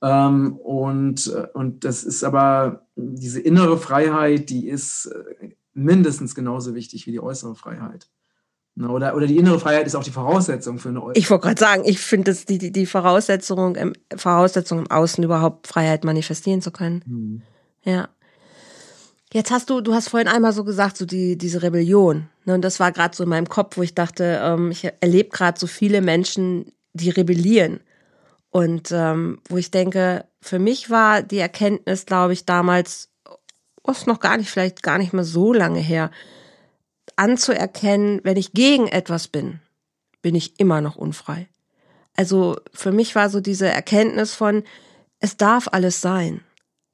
Ähm, 0.00 0.56
und, 0.58 1.26
und 1.54 1.84
das 1.84 2.04
ist 2.04 2.22
aber 2.22 2.86
diese 2.94 3.40
innere 3.40 3.78
Freiheit, 3.78 4.48
die 4.48 4.68
ist 4.68 5.06
äh, 5.06 5.50
mindestens 5.74 6.34
genauso 6.34 6.74
wichtig 6.74 7.06
wie 7.06 7.12
die 7.12 7.20
äußere 7.20 7.54
Freiheit. 7.56 8.08
Ne? 8.76 8.88
Oder, 8.88 9.16
oder 9.16 9.26
die 9.26 9.36
innere 9.36 9.58
Freiheit 9.58 9.86
ist 9.86 9.96
auch 9.96 10.04
die 10.04 10.12
Voraussetzung 10.12 10.78
für 10.78 10.90
eine 10.90 11.02
äußere. 11.02 11.18
Ich 11.18 11.30
wollte 11.30 11.48
gerade 11.48 11.60
sagen, 11.60 11.82
ich 11.84 11.98
finde 11.98 12.30
es 12.30 12.46
die, 12.46 12.58
die, 12.58 12.70
die 12.70 12.86
Voraussetzung, 12.86 13.74
im, 13.74 13.92
Voraussetzung 14.16 14.78
im 14.78 14.90
Außen 14.90 15.22
überhaupt 15.24 15.66
Freiheit 15.66 16.04
manifestieren 16.04 16.62
zu 16.62 16.70
können. 16.70 17.02
Mhm. 17.06 17.42
Ja. 17.82 18.08
Jetzt 19.32 19.52
hast 19.52 19.70
du, 19.70 19.80
du 19.80 19.94
hast 19.94 20.08
vorhin 20.08 20.28
einmal 20.28 20.52
so 20.52 20.64
gesagt, 20.64 20.96
so 20.96 21.06
die, 21.06 21.38
diese 21.38 21.62
Rebellion. 21.62 22.28
Ne, 22.44 22.54
und 22.54 22.62
das 22.62 22.80
war 22.80 22.90
gerade 22.90 23.16
so 23.16 23.22
in 23.22 23.28
meinem 23.28 23.48
Kopf, 23.48 23.76
wo 23.76 23.82
ich 23.82 23.94
dachte, 23.94 24.40
ähm, 24.42 24.72
ich 24.72 24.84
erlebe 25.00 25.30
gerade 25.30 25.58
so 25.58 25.68
viele 25.68 26.00
Menschen, 26.00 26.72
die 26.94 27.10
rebellieren. 27.10 27.80
Und 28.50 28.90
ähm, 28.90 29.40
wo 29.48 29.56
ich 29.56 29.70
denke, 29.70 30.24
für 30.40 30.58
mich 30.58 30.90
war 30.90 31.22
die 31.22 31.38
Erkenntnis, 31.38 32.06
glaube 32.06 32.32
ich, 32.32 32.44
damals, 32.44 33.10
oh, 33.84 33.92
ist 33.92 34.08
noch 34.08 34.18
gar 34.18 34.36
nicht, 34.36 34.50
vielleicht 34.50 34.82
gar 34.82 34.98
nicht 34.98 35.12
mehr 35.12 35.24
so 35.24 35.52
lange 35.52 35.78
her, 35.78 36.10
anzuerkennen, 37.14 38.20
wenn 38.24 38.36
ich 38.36 38.52
gegen 38.52 38.88
etwas 38.88 39.28
bin, 39.28 39.60
bin 40.22 40.34
ich 40.34 40.58
immer 40.58 40.80
noch 40.80 40.96
unfrei. 40.96 41.48
Also 42.16 42.56
für 42.74 42.90
mich 42.90 43.14
war 43.14 43.30
so 43.30 43.40
diese 43.40 43.68
Erkenntnis 43.68 44.34
von, 44.34 44.64
es 45.20 45.36
darf 45.36 45.68
alles 45.70 46.00
sein 46.00 46.40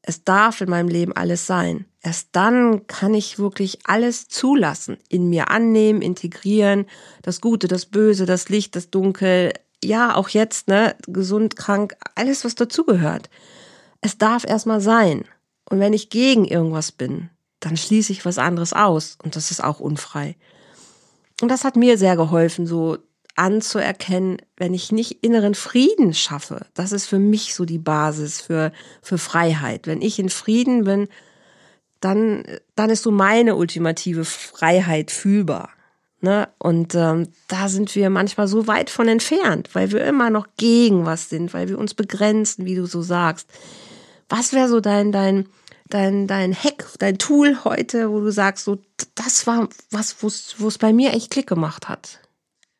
es 0.07 0.23
darf 0.25 0.61
in 0.61 0.71
meinem 0.71 0.89
Leben 0.89 1.13
alles 1.13 1.47
sein. 1.47 1.85
Erst 2.07 2.29
dann 2.31 2.87
kann 2.87 3.15
ich 3.15 3.41
wirklich 3.41 3.81
alles 3.83 4.29
zulassen, 4.29 4.97
in 5.09 5.29
mir 5.29 5.51
annehmen, 5.51 6.03
integrieren, 6.03 6.87
das 7.23 7.41
Gute, 7.41 7.67
das 7.67 7.87
Böse, 7.87 8.27
das 8.27 8.49
Licht, 8.49 8.77
das 8.77 8.91
Dunkel, 8.91 9.53
ja, 9.83 10.15
auch 10.15 10.29
jetzt, 10.29 10.69
ne, 10.69 10.95
gesund, 11.09 11.57
krank, 11.57 11.97
alles, 12.15 12.45
was 12.45 12.55
dazugehört. 12.55 13.29
Es 14.03 14.19
darf 14.19 14.45
erstmal 14.47 14.81
sein. 14.81 15.25
Und 15.69 15.81
wenn 15.81 15.93
ich 15.93 16.09
gegen 16.09 16.45
irgendwas 16.45 16.93
bin, 16.93 17.29
dann 17.59 17.77
schließe 17.77 18.13
ich 18.13 18.25
was 18.25 18.39
anderes 18.39 18.73
aus 18.73 19.19
und 19.25 19.35
das 19.35 19.51
ist 19.51 19.65
auch 19.65 19.81
unfrei. 19.81 20.37
Und 21.43 21.49
das 21.49 21.65
hat 21.65 21.75
mir 21.75 21.99
sehr 21.99 22.15
geholfen, 22.15 22.69
so 22.69 22.99
anzuerkennen, 23.35 24.37
wenn 24.57 24.75
ich 24.75 24.93
nicht 24.93 25.25
inneren 25.25 25.57
Frieden 25.57 26.15
schaffe. 26.15 26.67
Das 26.73 26.93
ist 26.93 27.07
für 27.07 27.19
mich 27.19 27.57
so 27.57 27.65
die 27.65 27.81
Basis 27.81 28.41
für, 28.41 28.71
für 29.03 29.19
Freiheit. 29.19 29.89
Wenn 29.89 30.03
ich 30.03 30.21
in 30.21 30.29
Frieden 30.29 30.85
bin, 30.85 31.09
dann, 32.01 32.45
dann 32.75 32.91
ist 32.91 33.03
so 33.03 33.11
meine 33.11 33.57
ultimative 33.57 34.25
Freiheit 34.25 35.11
fühlbar. 35.11 35.71
Ne? 36.21 36.49
Und 36.59 36.95
ähm, 36.95 37.29
da 37.49 37.69
sind 37.69 37.95
wir 37.95 38.11
manchmal 38.11 38.49
so 38.49 38.67
weit 38.67 38.91
von 38.91 39.07
entfernt, 39.07 39.71
weil 39.75 39.93
wir 39.93 40.05
immer 40.05 40.31
noch 40.31 40.49
gegen 40.57 41.05
was 41.05 41.29
sind, 41.29 41.53
weil 41.55 41.69
wir 41.69 41.79
uns 41.79 41.95
begrenzen, 41.95 42.65
wie 42.65 42.75
du 42.75 42.87
so 42.87 43.03
sagst. 43.03 43.49
Was 44.29 44.53
wäre 44.53 44.69
so 44.69 44.81
dein, 44.81 45.13
dein, 45.13 45.47
dein, 45.89 46.27
dein 46.27 46.55
Hack, 46.55 46.87
dein 46.99 47.19
Tool 47.19 47.65
heute, 47.65 48.11
wo 48.11 48.21
du 48.21 48.33
sagst, 48.33 48.65
so, 48.65 48.79
das 49.15 49.47
war 49.47 49.69
was, 49.91 50.17
wo 50.23 50.69
es 50.69 50.79
bei 50.79 50.93
mir 50.93 51.13
echt 51.13 51.31
Klick 51.31 51.47
gemacht 51.47 51.89
hat? 51.89 52.21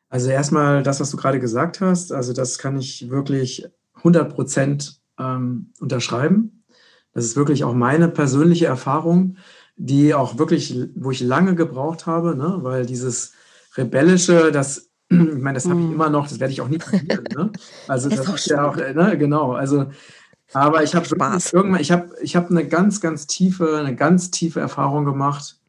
Also 0.09 0.29
erstmal 0.29 0.83
das, 0.83 0.99
was 0.99 1.11
du 1.11 1.17
gerade 1.17 1.39
gesagt 1.39 1.81
hast, 1.81 2.11
also 2.11 2.33
das 2.33 2.57
kann 2.57 2.77
ich 2.77 3.09
wirklich 3.09 3.65
100 3.95 4.33
Prozent 4.33 5.01
ähm, 5.19 5.73
unterschreiben. 5.79 6.56
Das 7.17 7.25
ist 7.25 7.35
wirklich 7.35 7.63
auch 7.63 7.73
meine 7.73 8.09
persönliche 8.09 8.67
Erfahrung, 8.67 9.37
die 9.75 10.13
auch 10.13 10.37
wirklich, 10.37 10.77
wo 10.93 11.09
ich 11.09 11.19
lange 11.19 11.55
gebraucht 11.55 12.05
habe, 12.05 12.35
ne? 12.35 12.59
weil 12.61 12.85
dieses 12.85 13.33
rebellische, 13.75 14.51
das, 14.51 14.91
ich 15.09 15.17
meine, 15.17 15.55
das 15.55 15.65
habe 15.65 15.79
ich 15.79 15.87
hm. 15.87 15.93
immer 15.93 16.11
noch, 16.11 16.27
das 16.27 16.39
werde 16.39 16.53
ich 16.53 16.61
auch 16.61 16.67
nie 16.67 16.77
probieren. 16.77 17.23
Ne? 17.35 17.51
Also 17.87 18.07
das, 18.07 18.19
ist 18.19 18.45
ja 18.45 18.69
auch, 18.69 18.75
ne? 18.75 19.17
genau. 19.17 19.53
Also 19.53 19.87
aber 20.53 20.83
ich 20.83 20.93
habe 20.93 21.07
irgendwann, 21.07 21.81
ich 21.81 21.91
habe, 21.91 22.11
ich 22.21 22.35
habe 22.35 22.51
eine 22.51 22.67
ganz, 22.67 23.01
ganz 23.01 23.25
tiefe, 23.25 23.79
eine 23.79 23.95
ganz 23.95 24.29
tiefe 24.29 24.59
Erfahrung 24.59 25.03
gemacht, 25.03 25.59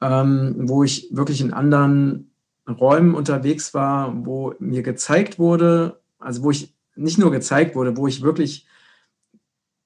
ähm, 0.00 0.56
wo 0.58 0.82
ich 0.82 1.10
wirklich 1.12 1.42
in 1.42 1.52
anderen 1.52 2.32
Räumen 2.68 3.14
unterwegs 3.14 3.72
war, 3.72 4.26
wo 4.26 4.52
mir 4.58 4.82
gezeigt 4.82 5.38
wurde, 5.38 6.00
also 6.18 6.42
wo 6.42 6.50
ich 6.50 6.74
nicht 6.96 7.18
nur 7.18 7.30
gezeigt 7.30 7.76
wurde, 7.76 7.96
wo 7.96 8.08
ich 8.08 8.22
wirklich 8.22 8.66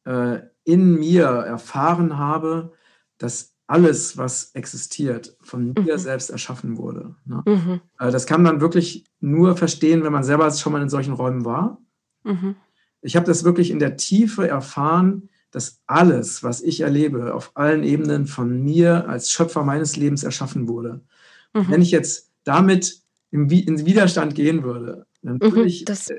äh, 0.07 0.39
in 0.65 0.99
mir 0.99 1.27
erfahren 1.27 2.19
habe, 2.19 2.73
dass 3.19 3.55
alles, 3.67 4.17
was 4.17 4.51
existiert, 4.55 5.37
von 5.43 5.73
mir 5.75 5.93
mhm. 5.93 5.99
selbst 5.99 6.31
erschaffen 6.31 6.77
wurde. 6.77 7.15
Ne? 7.25 7.43
Mhm. 7.47 7.81
Äh, 7.99 8.11
das 8.11 8.27
kann 8.27 8.43
man 8.43 8.61
wirklich 8.61 9.05
nur 9.21 9.57
verstehen, 9.57 10.03
wenn 10.03 10.13
man 10.13 10.25
selber 10.25 10.51
schon 10.51 10.73
mal 10.73 10.83
in 10.83 10.89
solchen 10.89 11.13
Räumen 11.13 11.45
war. 11.45 11.81
Mhm. 12.25 12.57
Ich 13.01 13.15
habe 13.15 13.27
das 13.27 13.45
wirklich 13.45 13.71
in 13.71 13.79
der 13.79 13.97
Tiefe 13.97 14.49
erfahren, 14.49 15.29
dass 15.53 15.81
alles, 15.87 16.43
was 16.43 16.63
ich 16.63 16.81
erlebe, 16.81 17.35
auf 17.35 17.53
allen 17.55 17.85
Ebenen 17.85 18.27
von 18.27 18.63
mir 18.63 19.09
als 19.09 19.31
Schöpfer 19.31 19.65
meines 19.65 19.97
Lebens 19.97 20.25
erschaffen 20.25 20.69
wurde. 20.69 21.01
Mhm. 21.55 21.67
Wenn 21.69 21.83
ich 21.83 21.93
jetzt 21.93 22.33
damit 22.45 23.03
in 23.31 23.49
Widerstand 23.51 24.35
gehen 24.35 24.65
würde, 24.65 25.07
dann 25.23 25.35
mhm, 25.35 25.41
würde 25.41 25.65
ich 25.65 25.85
das, 25.85 26.09
äh, 26.11 26.17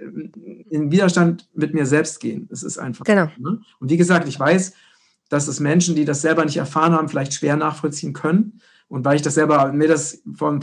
in 0.70 0.92
Widerstand 0.92 1.50
mit 1.54 1.74
mir 1.74 1.86
selbst 1.86 2.20
gehen. 2.20 2.48
Das 2.50 2.64
ist 2.64 2.78
einfach. 2.78 3.06
Genau. 3.06 3.30
Ne? 3.38 3.62
Und 3.80 3.90
wie 3.90 3.98
gesagt, 3.98 4.28
ich 4.28 4.40
weiß, 4.40 4.74
dass 5.30 5.48
es 5.48 5.60
Menschen, 5.60 5.96
die 5.96 6.06
das 6.06 6.22
selber 6.22 6.46
nicht 6.46 6.58
erfahren 6.58 6.94
haben, 6.94 7.10
vielleicht 7.10 7.34
schwer 7.34 7.56
nachvollziehen 7.56 8.14
können. 8.14 8.62
Und 8.88 9.06
weil 9.06 9.16
ich 9.16 9.22
das 9.22 9.36
selber, 9.36 9.72
mir 9.72 9.88
das 9.88 10.22
vor, 10.36 10.60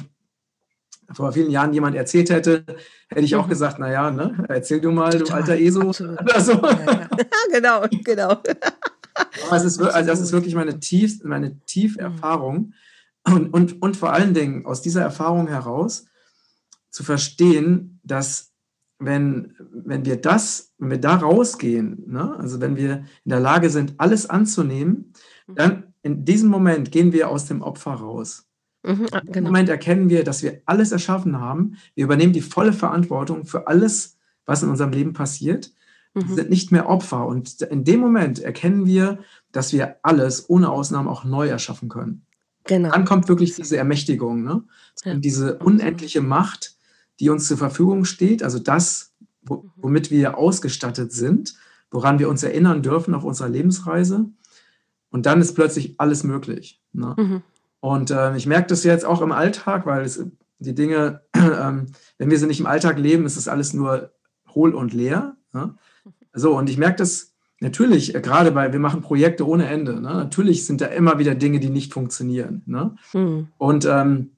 vor 1.12 1.32
vielen 1.32 1.50
Jahren 1.50 1.72
jemand 1.72 1.96
erzählt 1.96 2.30
hätte, 2.30 2.64
hätte 3.08 3.24
ich 3.24 3.34
auch 3.34 3.46
mhm. 3.46 3.50
gesagt, 3.50 3.78
naja, 3.78 4.10
ne, 4.10 4.44
erzähl 4.48 4.80
du 4.80 4.92
mal, 4.92 5.10
du 5.10 5.32
alter 5.32 5.56
ESO. 5.56 5.88
Oder 5.88 6.40
so. 6.40 6.52
Ja, 6.52 6.80
ja. 6.86 7.08
genau, 7.52 7.86
genau. 8.04 8.42
Aber 9.46 9.56
es 9.56 9.64
ist, 9.64 9.80
also 9.80 10.06
das 10.06 10.20
ist 10.20 10.32
wirklich 10.32 10.54
meine 10.54 10.78
tief, 10.78 11.24
meine 11.24 11.58
tiefe 11.60 11.98
mhm. 12.00 12.12
Erfahrung. 12.12 12.74
Und, 13.24 13.52
und, 13.52 13.82
und 13.82 13.96
vor 13.96 14.12
allen 14.12 14.34
Dingen 14.34 14.64
aus 14.64 14.80
dieser 14.82 15.02
Erfahrung 15.02 15.48
heraus 15.48 16.06
zu 16.98 17.04
verstehen, 17.04 18.00
dass 18.02 18.52
wenn, 18.98 19.54
wenn 19.70 20.04
wir 20.04 20.16
das, 20.16 20.74
wenn 20.78 20.90
wir 20.90 20.98
da 20.98 21.14
rausgehen, 21.14 22.02
ne, 22.08 22.36
also 22.36 22.60
wenn 22.60 22.74
wir 22.74 23.04
in 23.24 23.30
der 23.30 23.38
Lage 23.38 23.70
sind, 23.70 23.94
alles 23.98 24.28
anzunehmen, 24.28 25.12
mhm. 25.46 25.54
dann 25.54 25.94
in 26.02 26.24
diesem 26.24 26.50
Moment 26.50 26.90
gehen 26.90 27.12
wir 27.12 27.28
aus 27.28 27.46
dem 27.46 27.62
Opfer 27.62 27.92
raus. 27.92 28.48
Mhm, 28.82 29.06
ah, 29.12 29.20
genau. 29.20 29.38
Im 29.38 29.44
Moment 29.44 29.68
erkennen 29.68 30.08
wir, 30.08 30.24
dass 30.24 30.42
wir 30.42 30.60
alles 30.66 30.90
erschaffen 30.90 31.38
haben. 31.38 31.76
Wir 31.94 32.02
übernehmen 32.02 32.32
die 32.32 32.40
volle 32.40 32.72
Verantwortung 32.72 33.44
für 33.44 33.68
alles, 33.68 34.18
was 34.44 34.64
in 34.64 34.68
unserem 34.68 34.90
Leben 34.90 35.12
passiert. 35.12 35.72
Wir 36.14 36.24
mhm. 36.24 36.34
sind 36.34 36.50
nicht 36.50 36.72
mehr 36.72 36.88
Opfer. 36.88 37.28
Und 37.28 37.62
in 37.62 37.84
dem 37.84 38.00
Moment 38.00 38.40
erkennen 38.40 38.86
wir, 38.86 39.20
dass 39.52 39.72
wir 39.72 39.98
alles 40.02 40.50
ohne 40.50 40.68
Ausnahme 40.68 41.10
auch 41.10 41.22
neu 41.22 41.46
erschaffen 41.46 41.88
können. 41.88 42.26
Genau. 42.64 42.90
Dann 42.90 43.04
kommt 43.04 43.28
wirklich 43.28 43.54
diese 43.54 43.76
Ermächtigung, 43.76 44.42
ne? 44.42 44.64
Ja. 45.04 45.14
diese 45.14 45.58
unendliche 45.58 46.20
Macht, 46.20 46.77
die 47.20 47.30
uns 47.30 47.46
zur 47.46 47.58
Verfügung 47.58 48.04
steht, 48.04 48.42
also 48.42 48.58
das, 48.58 49.12
mhm. 49.42 49.70
womit 49.76 50.10
wir 50.10 50.38
ausgestattet 50.38 51.12
sind, 51.12 51.54
woran 51.90 52.18
wir 52.18 52.28
uns 52.28 52.42
erinnern 52.42 52.82
dürfen 52.82 53.14
auf 53.14 53.24
unserer 53.24 53.48
Lebensreise. 53.48 54.26
Und 55.10 55.26
dann 55.26 55.40
ist 55.40 55.54
plötzlich 55.54 55.94
alles 55.98 56.22
möglich. 56.22 56.82
Ne? 56.92 57.14
Mhm. 57.16 57.42
Und 57.80 58.10
äh, 58.10 58.36
ich 58.36 58.46
merke 58.46 58.68
das 58.68 58.84
jetzt 58.84 59.04
auch 59.04 59.22
im 59.22 59.32
Alltag, 59.32 59.86
weil 59.86 60.04
es, 60.04 60.22
die 60.58 60.74
Dinge, 60.74 61.22
äh, 61.32 61.72
wenn 62.18 62.30
wir 62.30 62.38
sie 62.38 62.46
nicht 62.46 62.60
im 62.60 62.66
Alltag 62.66 62.98
leben, 62.98 63.24
ist 63.24 63.36
das 63.36 63.48
alles 63.48 63.72
nur 63.72 64.12
hohl 64.54 64.74
und 64.74 64.92
leer. 64.92 65.36
Ne? 65.52 65.74
So, 66.32 66.56
und 66.56 66.68
ich 66.68 66.78
merke 66.78 66.96
das 66.96 67.32
natürlich, 67.60 68.14
äh, 68.14 68.20
gerade 68.20 68.52
bei, 68.52 68.72
wir 68.72 68.80
machen 68.80 69.00
Projekte 69.00 69.46
ohne 69.46 69.66
Ende. 69.66 69.94
Ne? 69.94 70.00
Natürlich 70.00 70.66
sind 70.66 70.80
da 70.80 70.86
immer 70.86 71.18
wieder 71.18 71.34
Dinge, 71.34 71.60
die 71.60 71.70
nicht 71.70 71.92
funktionieren. 71.92 72.62
Ne? 72.66 72.96
Mhm. 73.12 73.48
Und, 73.56 73.86
ähm, 73.86 74.32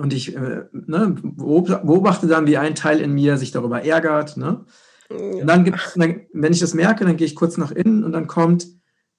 und 0.00 0.12
ich 0.12 0.34
äh, 0.34 0.64
ne, 0.72 1.16
beobachte 1.22 2.26
dann, 2.26 2.46
wie 2.46 2.56
ein 2.56 2.74
Teil 2.74 3.00
in 3.00 3.12
mir 3.12 3.36
sich 3.36 3.50
darüber 3.50 3.84
ärgert. 3.84 4.36
Ne? 4.36 4.64
Und 5.08 5.46
dann 5.46 5.64
gibt 5.64 5.78
wenn 5.96 6.52
ich 6.52 6.60
das 6.60 6.74
merke, 6.74 7.04
dann 7.04 7.16
gehe 7.16 7.26
ich 7.26 7.34
kurz 7.34 7.56
nach 7.56 7.72
innen 7.72 8.04
und 8.04 8.12
dann 8.12 8.26
kommt, 8.26 8.66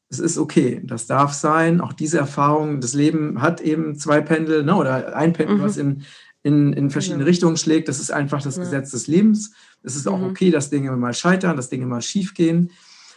es 0.09 0.19
ist 0.19 0.37
okay, 0.37 0.81
das 0.83 1.07
darf 1.07 1.33
sein. 1.33 1.79
Auch 1.79 1.93
diese 1.93 2.17
Erfahrung, 2.17 2.81
das 2.81 2.93
Leben 2.93 3.41
hat 3.41 3.61
eben 3.61 3.95
zwei 3.95 4.21
Pendel 4.21 4.63
ne, 4.63 4.75
oder 4.75 5.15
ein 5.15 5.33
Pendel, 5.33 5.57
mhm. 5.57 5.61
was 5.61 5.77
in, 5.77 6.03
in, 6.43 6.73
in 6.73 6.89
verschiedene 6.89 7.23
ja. 7.23 7.27
Richtungen 7.27 7.57
schlägt. 7.57 7.87
Das 7.87 7.99
ist 7.99 8.11
einfach 8.11 8.41
das 8.41 8.57
ja. 8.57 8.63
Gesetz 8.63 8.91
des 8.91 9.07
Lebens. 9.07 9.53
Es 9.83 9.95
ist 9.95 10.07
auch 10.07 10.19
mhm. 10.19 10.25
okay, 10.25 10.51
dass 10.51 10.69
Dinge 10.69 10.91
mal 10.97 11.13
scheitern, 11.13 11.55
dass 11.55 11.69
Dinge 11.69 11.85
mal 11.85 12.01
schief 12.01 12.33
gehen. 12.33 12.71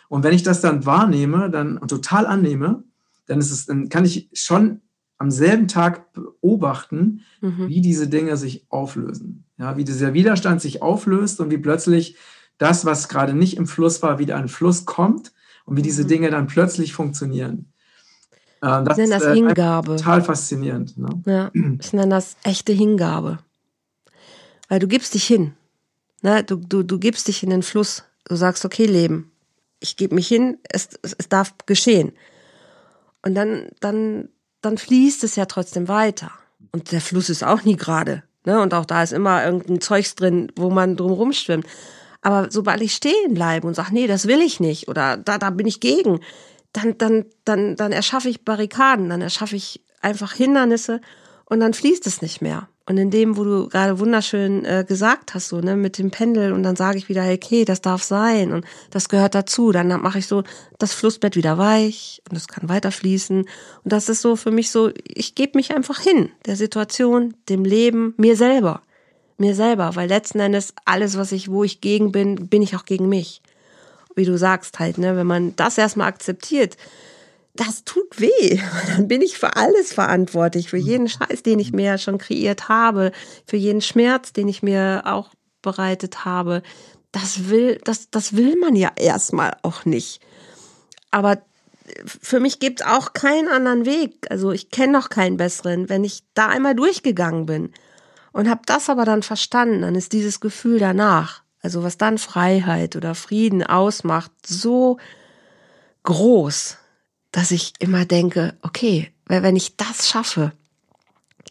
Und 0.09 0.23
wenn 0.23 0.35
ich 0.35 0.43
das 0.43 0.61
dann 0.61 0.87
wahrnehme 0.87 1.51
dann, 1.51 1.79
und 1.79 1.89
total 1.89 2.27
annehme, 2.27 2.85
dann, 3.27 3.39
ist 3.39 3.51
es, 3.51 3.67
dann 3.67 3.89
kann 3.89 4.05
ich 4.05 4.31
schon 4.33 4.81
am 5.19 5.31
selben 5.31 5.69
Tag 5.69 6.13
beobachten, 6.13 7.23
mhm. 7.41 7.69
wie 7.69 7.81
diese 7.81 8.09
Dinge 8.09 8.37
sich 8.37 8.67
auflösen. 8.69 9.45
Ja, 9.59 9.77
wie 9.77 9.85
dieser 9.85 10.15
Widerstand 10.15 10.61
sich 10.61 10.83
auflöst 10.83 11.41
und 11.41 11.51
wie 11.51 11.59
plötzlich 11.59 12.17
das, 12.59 12.85
was 12.85 13.09
gerade 13.09 13.35
nicht 13.35 13.57
im 13.57 13.67
Fluss 13.67 14.03
war, 14.03 14.19
wieder 14.19 14.37
ein 14.37 14.49
Fluss 14.49 14.85
kommt 14.85 15.33
und 15.65 15.77
wie 15.77 15.83
diese 15.83 16.05
mhm. 16.05 16.09
Dinge 16.09 16.31
dann 16.31 16.47
plötzlich 16.47 16.93
funktionieren. 16.93 17.73
Ähm, 18.63 18.85
das 18.85 18.99
ich 18.99 19.05
nenne 19.05 19.15
das 19.15 19.23
ist, 19.23 19.29
äh, 19.29 19.35
Hingabe. 19.35 19.97
Total 19.97 20.23
faszinierend. 20.23 20.97
Ne? 20.99 21.23
Ja, 21.27 21.51
ich 21.81 21.93
nenne 21.93 22.11
das 22.11 22.37
echte 22.43 22.73
Hingabe. 22.73 23.39
Weil 24.69 24.79
du 24.79 24.89
gibst 24.89 25.15
dich 25.15 25.25
hin. 25.25 25.53
Ne? 26.23 26.43
Du, 26.43 26.57
du, 26.57 26.83
du 26.83 26.99
gibst 26.99 27.29
dich 27.29 27.43
in 27.43 27.51
den 27.51 27.63
Fluss. 27.63 28.05
Du 28.25 28.37
sagst, 28.37 28.65
okay, 28.65 28.87
Leben, 28.87 29.31
ich 29.81 29.97
gebe 29.97 30.15
mich 30.15 30.29
hin, 30.29 30.57
es, 30.71 30.89
es, 31.03 31.15
es 31.19 31.29
darf 31.29 31.55
geschehen. 31.67 32.13
Und 33.23 33.35
dann, 33.35 33.69
dann, 33.81 34.31
dann 34.65 34.79
fließt 34.79 35.25
es 35.25 35.37
ja 35.37 35.47
trotzdem 35.47 35.89
weiter. 35.89 36.31
Und 36.73 36.93
der 36.93 37.01
Fluss 37.01 37.31
ist 37.31 37.45
auch 37.45 37.63
nie 37.65 37.77
gerade. 37.77 38.23
Ne? 38.45 38.61
Und 38.61 38.75
auch 38.75 38.85
da 38.85 39.03
ist 39.03 39.13
immer 39.13 39.45
irgendein 39.45 39.81
Zeugs 39.81 40.15
drin, 40.15 40.51
wo 40.57 40.71
man 40.71 40.97
drum 40.97 41.13
rumschwimmt. 41.13 41.67
Aber 42.23 42.51
sobald 42.51 42.81
ich 42.81 42.95
stehen 42.95 43.35
bleibe 43.35 43.67
und 43.67 43.75
sage, 43.75 43.93
nee, 43.93 44.07
das 44.07 44.27
will 44.27 44.41
ich 44.41 44.59
nicht 44.59 44.89
oder 44.89 45.17
da, 45.17 45.39
da 45.39 45.51
bin 45.51 45.67
ich 45.67 45.81
gegen, 45.81 46.21
dann, 46.73 46.97
dann, 46.99 47.27
dann, 47.45 47.77
dann 47.77 47.93
erschaffe 47.93 48.29
ich 48.29 48.45
Barrikaden, 48.45 49.11
dann 49.11 49.21
erschaffe 49.21 49.57
ich 49.57 49.85
einfach 50.01 50.33
Hindernisse 50.33 51.01
und 51.45 51.61
dann 51.61 51.75
fließt 51.75 52.07
es 52.07 52.23
nicht 52.23 52.41
mehr. 52.41 52.69
Und 52.87 52.99
in 52.99 53.11
dem, 53.11 53.39
wo 53.39 53.45
du 53.45 53.69
gerade 53.69 53.99
wunderschön 53.99 54.65
äh, 54.67 54.85
gesagt 54.87 55.33
hast, 55.33 55.49
so, 55.49 55.61
ne, 55.61 55.75
mit 55.75 55.97
dem 55.97 56.11
Pendel, 56.11 56.53
und 56.53 56.63
dann 56.63 56.77
sage 56.77 56.99
ich 56.99 57.09
wieder, 57.09 57.23
hey, 57.23 57.37
okay, 57.43 57.65
das 57.65 57.81
darf 57.81 58.03
sein 58.03 58.53
und 58.53 58.67
das 58.91 59.09
gehört 59.09 59.35
dazu. 59.35 59.73
Dann 59.73 59.89
mache 60.03 60.19
ich 60.19 60.27
so 60.27 60.45
das 60.79 60.93
Flussbett 60.93 61.35
wieder 61.35 61.57
weich 61.57 62.23
und 62.31 62.37
es 62.37 62.47
kann 62.47 62.69
weiter 62.69 62.93
fließen. 62.93 63.39
Und 63.39 63.93
das 63.93 64.11
ist 64.11 64.21
so 64.21 64.37
für 64.37 64.51
mich 64.51 64.71
so, 64.71 64.91
ich 65.07 65.35
gebe 65.35 65.57
mich 65.57 65.75
einfach 65.75 66.01
hin, 66.01 66.29
der 66.45 66.57
Situation, 66.57 67.35
dem 67.49 67.65
Leben, 67.65 68.13
mir 68.19 68.37
selber 68.37 68.83
mir 69.39 69.55
selber, 69.55 69.97
weil 69.97 70.09
letzten 70.09 70.41
Endes 70.41 70.75
alles, 70.85 71.17
was 71.17 71.33
ich, 71.33 71.51
wo 71.51 71.65
ich 71.65 71.81
gegen 71.81 72.13
bin, 72.13 72.49
bin 72.49 72.63
ich 72.63 72.77
auch 72.77 72.85
gegen 72.85 73.09
mich. 73.09 73.43
Wie 74.15 74.25
du 74.25 74.39
sagst 74.39 74.79
halt, 74.79 74.99
ne, 74.99 75.17
wenn 75.17 75.27
man 75.27 75.57
das 75.57 75.77
erstmal 75.77 76.09
akzeptiert, 76.09 76.77
das 77.55 77.85
tut 77.85 78.21
weh. 78.21 78.61
Dann 78.89 79.09
bin 79.09 79.23
ich 79.23 79.39
für 79.39 79.57
alles 79.57 79.93
verantwortlich, 79.93 80.71
für 80.71 80.77
jeden 80.77 81.09
Scheiß, 81.09 81.43
den 81.43 81.59
ich 81.59 81.73
mir 81.73 81.99
schon 81.99 82.19
kreiert 82.19 82.69
habe, 82.69 83.13
für 83.47 83.57
jeden 83.57 83.81
Schmerz, 83.81 84.33
den 84.33 84.49
ich 84.49 84.63
mir 84.63 85.03
auch 85.07 85.31
bereitet 85.63 86.25
habe. 86.25 86.63
Das 87.13 87.49
will, 87.49 87.81
das, 87.85 88.11
das 88.11 88.37
will 88.37 88.57
man 88.57 88.77
ja 88.77 88.91
erstmal 88.97 89.57
auch 89.63 89.85
nicht. 89.85 90.21
Aber 91.11 91.39
für 92.07 92.41
mich 92.41 92.59
gibt 92.59 92.81
es 92.81 92.87
auch 92.87 93.13
keinen 93.13 93.49
anderen 93.49 93.87
Weg. 93.87 94.27
Also 94.31 94.53
ich 94.53 94.71
kenne 94.71 94.93
noch 94.93 95.11
keinen 95.11 95.37
besseren. 95.37 95.89
Wenn 95.89 96.03
ich 96.03 96.25
da 96.35 96.49
einmal 96.49 96.75
durchgegangen 96.75 97.47
bin 97.47 97.73
und 98.33 98.49
habe 98.49 98.63
das 98.67 98.91
aber 98.91 99.05
dann 99.05 99.23
verstanden, 99.23 99.83
dann 99.83 99.95
ist 99.95 100.13
dieses 100.13 100.41
Gefühl 100.41 100.79
danach, 100.79 101.43
also 101.63 101.83
was 101.83 101.99
dann 101.99 102.19
Freiheit 102.19 102.97
oder 102.97 103.15
Frieden 103.15 103.63
ausmacht, 103.63 104.33
so 104.45 104.99
groß, 106.03 106.79
dass 107.35 107.51
ich 107.51 107.73
immer 107.81 108.05
denke, 108.05 108.55
okay, 108.63 109.11
wenn 109.27 109.57
ich 109.57 109.77
das 109.77 110.09
schaffe, 110.09 110.53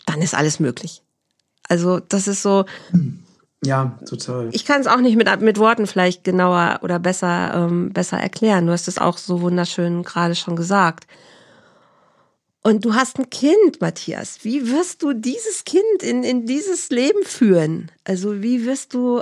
dann 0.05 0.21
ist 0.21 0.33
alles 0.33 0.61
möglich. 0.61 1.03
Also 1.67 1.99
das 1.99 2.29
ist 2.29 2.41
so. 2.41 2.65
Ja, 3.65 3.97
total. 4.07 4.49
Ich 4.53 4.63
kann 4.63 4.79
es 4.79 4.87
auch 4.87 5.01
nicht 5.01 5.17
mit, 5.17 5.41
mit 5.41 5.57
Worten 5.57 5.85
vielleicht 5.85 6.23
genauer 6.23 6.79
oder 6.83 6.99
besser, 6.99 7.53
ähm, 7.53 7.91
besser 7.91 8.17
erklären. 8.17 8.65
Du 8.65 8.71
hast 8.71 8.87
es 8.87 8.97
auch 8.97 9.17
so 9.17 9.41
wunderschön 9.41 10.03
gerade 10.03 10.35
schon 10.35 10.55
gesagt. 10.55 11.05
Und 12.61 12.85
du 12.85 12.95
hast 12.95 13.19
ein 13.19 13.29
Kind, 13.29 13.81
Matthias. 13.81 14.39
Wie 14.43 14.71
wirst 14.71 15.03
du 15.03 15.11
dieses 15.11 15.65
Kind 15.65 16.01
in, 16.01 16.23
in 16.23 16.45
dieses 16.45 16.91
Leben 16.91 17.23
führen? 17.25 17.91
Also 18.05 18.41
wie 18.41 18.65
wirst 18.65 18.93
du, 18.93 19.21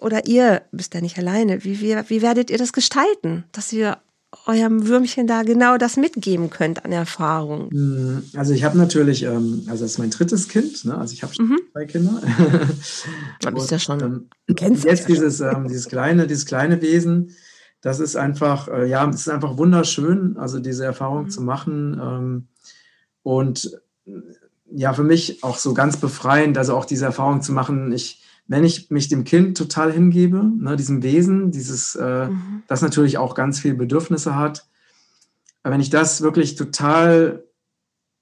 oder 0.00 0.26
ihr 0.26 0.62
bist 0.72 0.94
ja 0.94 1.02
nicht 1.02 1.18
alleine, 1.18 1.64
wie, 1.64 1.80
wie, 1.80 1.96
wie 2.08 2.22
werdet 2.22 2.48
ihr 2.48 2.56
das 2.56 2.72
gestalten, 2.72 3.44
dass 3.52 3.74
ihr 3.74 3.98
eurem 4.46 4.86
Würmchen 4.86 5.26
da 5.26 5.42
genau 5.42 5.78
das 5.78 5.96
mitgeben 5.96 6.50
könnt 6.50 6.84
an 6.84 6.92
Erfahrung? 6.92 7.70
Hm, 7.70 8.24
also 8.36 8.52
ich 8.52 8.64
habe 8.64 8.76
natürlich, 8.76 9.22
ähm, 9.22 9.64
also 9.68 9.84
das 9.84 9.92
ist 9.92 9.98
mein 9.98 10.10
drittes 10.10 10.48
Kind, 10.48 10.84
ne? 10.84 10.96
also 10.98 11.12
ich 11.14 11.22
habe 11.22 11.32
mhm. 11.38 11.58
zwei 11.72 11.84
Kinder. 11.86 12.20
Du 13.40 13.50
bist 13.52 13.70
ja 13.70 13.78
schon, 13.78 14.00
ähm, 14.00 14.54
kennst 14.54 14.84
jetzt 14.84 15.08
ja 15.08 15.14
dieses, 15.14 15.40
ähm, 15.40 15.68
dieses 15.68 15.88
kleine, 15.88 16.26
dieses 16.26 16.44
kleine 16.44 16.82
Wesen, 16.82 17.34
das 17.80 18.00
ist 18.00 18.16
einfach, 18.16 18.68
äh, 18.68 18.88
ja, 18.88 19.08
es 19.08 19.20
ist 19.20 19.28
einfach 19.28 19.56
wunderschön, 19.56 20.36
also 20.36 20.58
diese 20.58 20.84
Erfahrung 20.84 21.24
mhm. 21.24 21.30
zu 21.30 21.42
machen 21.42 22.00
ähm, 22.02 22.48
und 23.22 23.80
ja, 24.70 24.92
für 24.92 25.04
mich 25.04 25.42
auch 25.42 25.56
so 25.56 25.72
ganz 25.72 25.96
befreiend, 25.96 26.58
also 26.58 26.76
auch 26.76 26.84
diese 26.84 27.06
Erfahrung 27.06 27.40
zu 27.40 27.52
machen, 27.52 27.92
ich 27.92 28.22
wenn 28.48 28.64
ich 28.64 28.90
mich 28.90 29.08
dem 29.08 29.24
Kind 29.24 29.56
total 29.56 29.92
hingebe, 29.92 30.42
ne, 30.42 30.74
diesem 30.74 31.02
Wesen, 31.02 31.50
dieses, 31.50 31.94
äh, 31.94 32.28
mhm. 32.28 32.62
das 32.66 32.82
natürlich 32.82 33.18
auch 33.18 33.34
ganz 33.34 33.60
viele 33.60 33.74
Bedürfnisse 33.74 34.34
hat, 34.34 34.66
wenn 35.62 35.80
ich 35.80 35.90
das 35.90 36.22
wirklich 36.22 36.56
total 36.56 37.44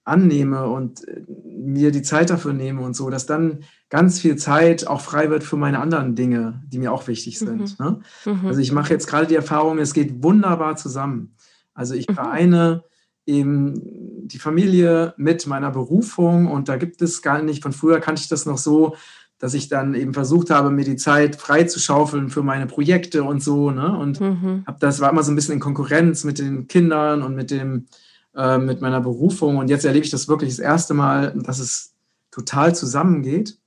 annehme 0.04 0.68
und 0.68 1.06
äh, 1.06 1.22
mir 1.44 1.92
die 1.92 2.02
Zeit 2.02 2.30
dafür 2.30 2.52
nehme 2.52 2.82
und 2.82 2.94
so, 2.94 3.08
dass 3.08 3.26
dann 3.26 3.60
ganz 3.88 4.20
viel 4.20 4.36
Zeit 4.36 4.86
auch 4.86 5.00
frei 5.00 5.30
wird 5.30 5.44
für 5.44 5.56
meine 5.56 5.80
anderen 5.80 6.16
Dinge, 6.16 6.62
die 6.66 6.78
mir 6.78 6.92
auch 6.92 7.06
wichtig 7.06 7.38
sind. 7.38 7.78
Mhm. 7.78 7.84
Ne? 7.84 8.00
Mhm. 8.24 8.46
Also 8.46 8.60
ich 8.60 8.72
mache 8.72 8.92
jetzt 8.92 9.06
gerade 9.06 9.26
die 9.26 9.34
Erfahrung, 9.34 9.78
es 9.78 9.94
geht 9.94 10.22
wunderbar 10.22 10.76
zusammen. 10.76 11.34
Also 11.72 11.94
ich 11.94 12.08
mhm. 12.08 12.14
vereine 12.14 12.84
eben 13.26 13.74
die 14.28 14.38
Familie 14.38 15.14
mit 15.16 15.46
meiner 15.46 15.70
Berufung 15.70 16.46
und 16.46 16.68
da 16.68 16.76
gibt 16.76 17.02
es 17.02 17.22
gar 17.22 17.42
nicht, 17.42 17.62
von 17.62 17.72
früher 17.72 18.00
kannte 18.00 18.22
ich 18.22 18.28
das 18.28 18.46
noch 18.46 18.58
so, 18.58 18.96
dass 19.38 19.54
ich 19.54 19.68
dann 19.68 19.94
eben 19.94 20.14
versucht 20.14 20.50
habe, 20.50 20.70
mir 20.70 20.84
die 20.84 20.96
Zeit 20.96 21.36
frei 21.36 21.64
zu 21.64 21.78
schaufeln 21.78 22.30
für 22.30 22.42
meine 22.42 22.66
Projekte 22.66 23.22
und 23.22 23.42
so, 23.42 23.70
ne? 23.70 23.96
Und 23.96 24.20
mhm. 24.20 24.64
hab, 24.66 24.80
das 24.80 25.00
war 25.00 25.10
immer 25.10 25.22
so 25.22 25.32
ein 25.32 25.34
bisschen 25.34 25.54
in 25.54 25.60
Konkurrenz 25.60 26.24
mit 26.24 26.38
den 26.38 26.68
Kindern 26.68 27.22
und 27.22 27.34
mit 27.34 27.50
dem, 27.50 27.86
äh, 28.34 28.58
mit 28.58 28.80
meiner 28.80 29.00
Berufung. 29.00 29.58
Und 29.58 29.68
jetzt 29.68 29.84
erlebe 29.84 30.04
ich 30.04 30.10
das 30.10 30.28
wirklich 30.28 30.50
das 30.50 30.58
erste 30.58 30.94
Mal, 30.94 31.34
dass 31.36 31.58
es 31.58 31.94
total 32.30 32.74
zusammengeht. 32.74 33.58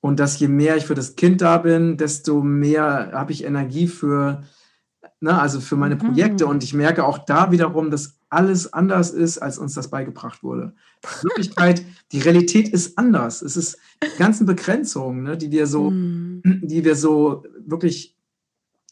Und 0.00 0.20
dass 0.20 0.38
je 0.38 0.46
mehr 0.46 0.76
ich 0.76 0.86
für 0.86 0.94
das 0.94 1.16
Kind 1.16 1.40
da 1.40 1.58
bin, 1.58 1.96
desto 1.96 2.40
mehr 2.40 3.10
habe 3.12 3.32
ich 3.32 3.42
Energie 3.42 3.88
für, 3.88 4.44
ne, 5.18 5.40
also 5.40 5.60
für 5.60 5.74
meine 5.74 5.96
Projekte. 5.96 6.44
Mhm. 6.44 6.50
Und 6.50 6.62
ich 6.62 6.74
merke 6.74 7.04
auch 7.04 7.18
da 7.18 7.50
wiederum, 7.50 7.90
dass 7.90 8.15
alles 8.28 8.72
anders 8.72 9.10
ist, 9.10 9.38
als 9.38 9.58
uns 9.58 9.74
das 9.74 9.88
beigebracht 9.88 10.42
wurde. 10.42 10.74
Die 11.04 11.24
Wirklichkeit, 11.24 11.82
die 12.12 12.20
Realität 12.20 12.68
ist 12.68 12.98
anders. 12.98 13.42
Es 13.42 13.56
ist 13.56 13.78
die 14.02 14.18
ganzen 14.18 14.46
Begrenzungen, 14.46 15.22
ne, 15.22 15.36
die 15.36 15.50
wir 15.50 15.66
so, 15.66 15.90
mm. 15.90 16.42
die 16.62 16.84
wir 16.84 16.96
so 16.96 17.44
wirklich 17.64 18.16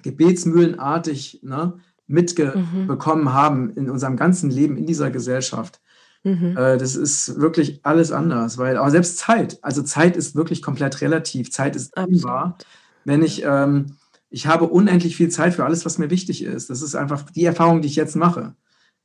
gebetsmühlenartig 0.03 1.41
ne, 1.43 1.81
mitbekommen 2.07 3.25
mhm. 3.25 3.33
haben 3.33 3.71
in 3.71 3.89
unserem 3.89 4.17
ganzen 4.17 4.51
Leben 4.51 4.77
in 4.77 4.85
dieser 4.85 5.11
Gesellschaft. 5.11 5.81
Mhm. 6.23 6.57
Äh, 6.57 6.77
das 6.77 6.95
ist 6.95 7.41
wirklich 7.41 7.81
alles 7.85 8.13
anders, 8.13 8.59
weil 8.59 8.77
auch 8.77 8.91
selbst 8.91 9.17
Zeit, 9.17 9.59
also 9.63 9.83
Zeit 9.83 10.17
ist 10.17 10.37
wirklich 10.37 10.61
komplett 10.61 11.01
relativ. 11.01 11.51
Zeit 11.51 11.75
ist 11.75 11.93
wahr. 11.97 12.59
Wenn 13.05 13.23
ich 13.23 13.43
ähm, 13.45 13.97
ich 14.35 14.49
habe 14.49 14.67
unendlich 14.67 15.17
viel 15.17 15.29
Zeit 15.29 15.55
für 15.55 15.65
alles, 15.65 15.85
was 15.85 15.99
mir 15.99 16.11
wichtig 16.11 16.43
ist. 16.43 16.69
Das 16.69 16.83
ist 16.83 16.97
einfach 16.97 17.31
die 17.31 17.45
Erfahrung, 17.45 17.83
die 17.83 17.87
ich 17.87 17.95
jetzt 17.95 18.17
mache. 18.17 18.57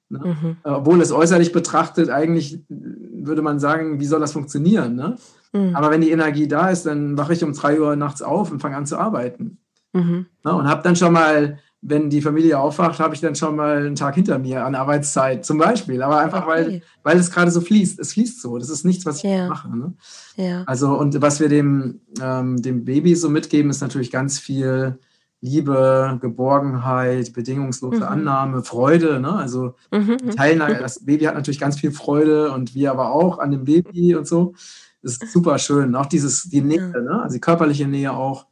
Ne? 0.09 0.19
Mhm. 0.19 0.57
Obwohl 0.63 1.01
es 1.01 1.11
äußerlich 1.11 1.51
betrachtet, 1.51 2.09
eigentlich 2.09 2.59
würde 2.67 3.41
man 3.41 3.59
sagen, 3.59 3.99
wie 3.99 4.05
soll 4.05 4.19
das 4.19 4.33
funktionieren? 4.33 4.95
Ne? 4.95 5.17
Mhm. 5.53 5.75
Aber 5.75 5.91
wenn 5.91 6.01
die 6.01 6.11
Energie 6.11 6.47
da 6.47 6.69
ist, 6.69 6.85
dann 6.85 7.17
wache 7.17 7.33
ich 7.33 7.43
um 7.43 7.53
drei 7.53 7.79
Uhr 7.79 7.95
nachts 7.95 8.21
auf 8.21 8.51
und 8.51 8.59
fange 8.59 8.77
an 8.77 8.85
zu 8.85 8.97
arbeiten. 8.97 9.59
Mhm. 9.93 10.25
Ne? 10.43 10.53
Und 10.53 10.67
habe 10.67 10.83
dann 10.83 10.95
schon 10.95 11.13
mal, 11.13 11.59
wenn 11.81 12.09
die 12.09 12.21
Familie 12.21 12.59
aufwacht, 12.59 12.99
habe 12.99 13.15
ich 13.15 13.21
dann 13.21 13.35
schon 13.35 13.55
mal 13.55 13.77
einen 13.77 13.95
Tag 13.95 14.15
hinter 14.15 14.39
mir 14.39 14.65
an 14.65 14.75
Arbeitszeit 14.75 15.45
zum 15.45 15.59
Beispiel. 15.59 16.01
Aber 16.01 16.19
einfach, 16.19 16.47
okay. 16.47 16.49
weil, 16.49 16.81
weil 17.03 17.17
es 17.17 17.31
gerade 17.31 17.51
so 17.51 17.61
fließt. 17.61 17.99
Es 17.99 18.13
fließt 18.13 18.41
so. 18.41 18.57
Das 18.57 18.69
ist 18.69 18.85
nichts, 18.85 19.05
was 19.05 19.17
ich 19.17 19.29
ja. 19.29 19.47
mache. 19.47 19.75
Ne? 19.75 19.93
Ja. 20.35 20.63
Also, 20.65 20.97
und 20.97 21.21
was 21.21 21.39
wir 21.39 21.49
dem, 21.49 22.01
ähm, 22.21 22.61
dem 22.61 22.83
Baby 22.83 23.15
so 23.15 23.29
mitgeben, 23.29 23.69
ist 23.69 23.81
natürlich 23.81 24.11
ganz 24.11 24.39
viel 24.39 24.97
Liebe, 25.41 26.17
Geborgenheit, 26.21 27.31
bedingungslose 27.33 27.97
mhm. 27.97 28.03
Annahme, 28.03 28.63
Freude. 28.63 29.19
Ne? 29.19 29.33
Also 29.33 29.75
mhm. 29.91 30.17
mhm. 30.23 30.31
Teilnahme, 30.35 30.79
das 30.79 31.05
Baby 31.05 31.25
hat 31.25 31.35
natürlich 31.35 31.59
ganz 31.59 31.79
viel 31.79 31.91
Freude 31.91 32.51
und 32.51 32.75
wir 32.75 32.91
aber 32.91 33.11
auch 33.11 33.39
an 33.39 33.51
dem 33.51 33.63
Baby 33.63 34.15
und 34.15 34.27
so. 34.27 34.53
Das 35.01 35.13
ist 35.13 35.31
super 35.31 35.57
schön. 35.59 35.95
Auch 35.95 36.07
dieses, 36.07 36.49
die 36.49 36.61
Nähe, 36.61 36.91
ja. 36.93 37.01
ne? 37.01 37.21
also 37.21 37.35
die 37.35 37.41
körperliche 37.41 37.87
Nähe 37.87 38.11
auch. 38.11 38.47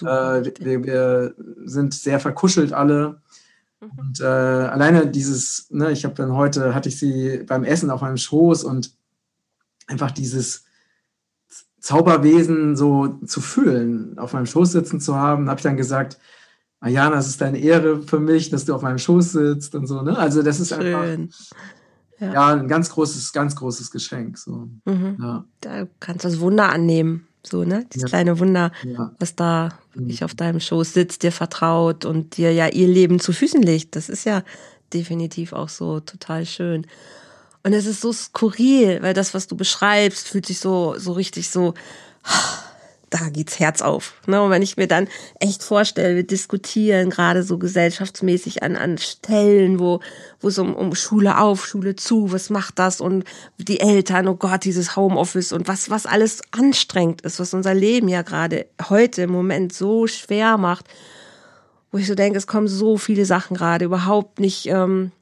Äh, 0.00 0.04
wir, 0.60 0.84
wir, 0.84 1.34
sind 1.64 1.92
sehr 1.92 2.18
verkuschelt 2.18 2.72
alle. 2.72 3.20
Mhm. 3.80 3.90
Und 3.98 4.20
äh, 4.20 4.24
alleine 4.24 5.06
dieses, 5.06 5.70
ne, 5.70 5.92
ich 5.92 6.04
habe 6.04 6.14
dann 6.14 6.32
heute, 6.32 6.74
hatte 6.74 6.88
ich 6.88 6.98
sie 6.98 7.44
beim 7.46 7.64
Essen 7.64 7.90
auf 7.90 8.00
meinem 8.00 8.16
Schoß 8.16 8.64
und 8.64 8.94
einfach 9.86 10.12
dieses, 10.12 10.64
Zauberwesen 11.82 12.76
so 12.76 13.08
zu 13.26 13.40
fühlen, 13.40 14.16
auf 14.16 14.32
meinem 14.32 14.46
Schoß 14.46 14.70
sitzen 14.70 15.00
zu 15.00 15.16
haben, 15.16 15.50
habe 15.50 15.58
ich 15.58 15.64
dann 15.64 15.76
gesagt, 15.76 16.16
Ayana, 16.80 17.18
es 17.18 17.26
ist 17.26 17.42
eine 17.42 17.58
Ehre 17.58 18.02
für 18.02 18.20
mich, 18.20 18.50
dass 18.50 18.64
du 18.64 18.74
auf 18.74 18.82
meinem 18.82 18.98
Schoß 18.98 19.32
sitzt 19.32 19.74
und 19.74 19.86
so. 19.86 20.02
Ne? 20.02 20.16
Also 20.16 20.42
das 20.42 20.60
ist 20.60 20.70
Schön. 20.70 20.94
einfach 20.94 21.36
ja. 22.20 22.32
ja. 22.32 22.48
ein 22.54 22.68
ganz 22.68 22.90
großes, 22.90 23.32
ganz 23.32 23.56
großes 23.56 23.90
Geschenk. 23.90 24.38
So. 24.38 24.68
Mhm. 24.84 25.16
Ja. 25.20 25.44
Da 25.60 25.86
kannst 25.98 26.24
du 26.24 26.28
das 26.28 26.40
Wunder 26.40 26.70
annehmen. 26.70 27.26
So, 27.44 27.64
ne? 27.64 27.84
Das 27.92 28.02
ja. 28.02 28.08
kleine 28.08 28.38
Wunder, 28.38 28.70
was 29.18 29.34
da 29.34 29.70
wirklich 29.92 30.20
mhm. 30.20 30.26
auf 30.26 30.34
deinem 30.34 30.60
Schoß 30.60 30.94
sitzt, 30.94 31.24
dir 31.24 31.32
vertraut 31.32 32.04
und 32.04 32.36
dir 32.36 32.52
ja 32.52 32.68
ihr 32.68 32.86
Leben 32.86 33.18
zu 33.18 33.32
Füßen 33.32 33.60
legt. 33.60 33.96
Das 33.96 34.08
ist 34.08 34.24
ja 34.24 34.44
definitiv 34.94 35.52
auch 35.52 35.68
so 35.68 35.98
total 35.98 36.46
schön. 36.46 36.86
Und 37.64 37.72
es 37.72 37.86
ist 37.86 38.00
so 38.00 38.12
skurril, 38.12 39.02
weil 39.02 39.14
das, 39.14 39.34
was 39.34 39.46
du 39.46 39.56
beschreibst, 39.56 40.28
fühlt 40.28 40.46
sich 40.46 40.58
so, 40.58 40.94
so 40.98 41.12
richtig 41.12 41.48
so, 41.48 41.74
da 43.12 43.28
geht's 43.28 43.60
Herz 43.60 43.82
auf. 43.82 44.14
Ne? 44.26 44.42
Und 44.42 44.50
wenn 44.50 44.62
ich 44.62 44.76
mir 44.76 44.86
dann 44.86 45.06
echt 45.38 45.62
vorstelle, 45.62 46.16
wir 46.16 46.26
diskutieren 46.26 47.10
gerade 47.10 47.42
so 47.42 47.58
gesellschaftsmäßig 47.58 48.62
an, 48.62 48.74
an 48.74 48.96
Stellen, 48.96 49.78
wo, 49.78 50.00
wo 50.40 50.48
es 50.48 50.58
um, 50.58 50.74
um 50.74 50.94
Schule 50.94 51.38
auf, 51.38 51.66
Schule 51.66 51.94
zu, 51.94 52.32
was 52.32 52.48
macht 52.48 52.78
das 52.78 53.00
und 53.00 53.24
die 53.58 53.80
Eltern, 53.80 54.28
oh 54.28 54.34
Gott, 54.34 54.64
dieses 54.64 54.96
Homeoffice 54.96 55.52
und 55.52 55.68
was, 55.68 55.90
was 55.90 56.06
alles 56.06 56.40
anstrengend 56.52 57.20
ist, 57.20 57.38
was 57.38 57.52
unser 57.52 57.74
Leben 57.74 58.08
ja 58.08 58.22
gerade 58.22 58.66
heute 58.88 59.22
im 59.22 59.30
Moment 59.30 59.74
so 59.74 60.06
schwer 60.06 60.56
macht, 60.56 60.86
wo 61.90 61.98
ich 61.98 62.06
so 62.06 62.14
denke, 62.14 62.38
es 62.38 62.46
kommen 62.46 62.68
so 62.68 62.96
viele 62.96 63.26
Sachen 63.26 63.56
gerade 63.56 63.84
überhaupt 63.84 64.40
nicht, 64.40 64.66
ähm, 64.66 65.12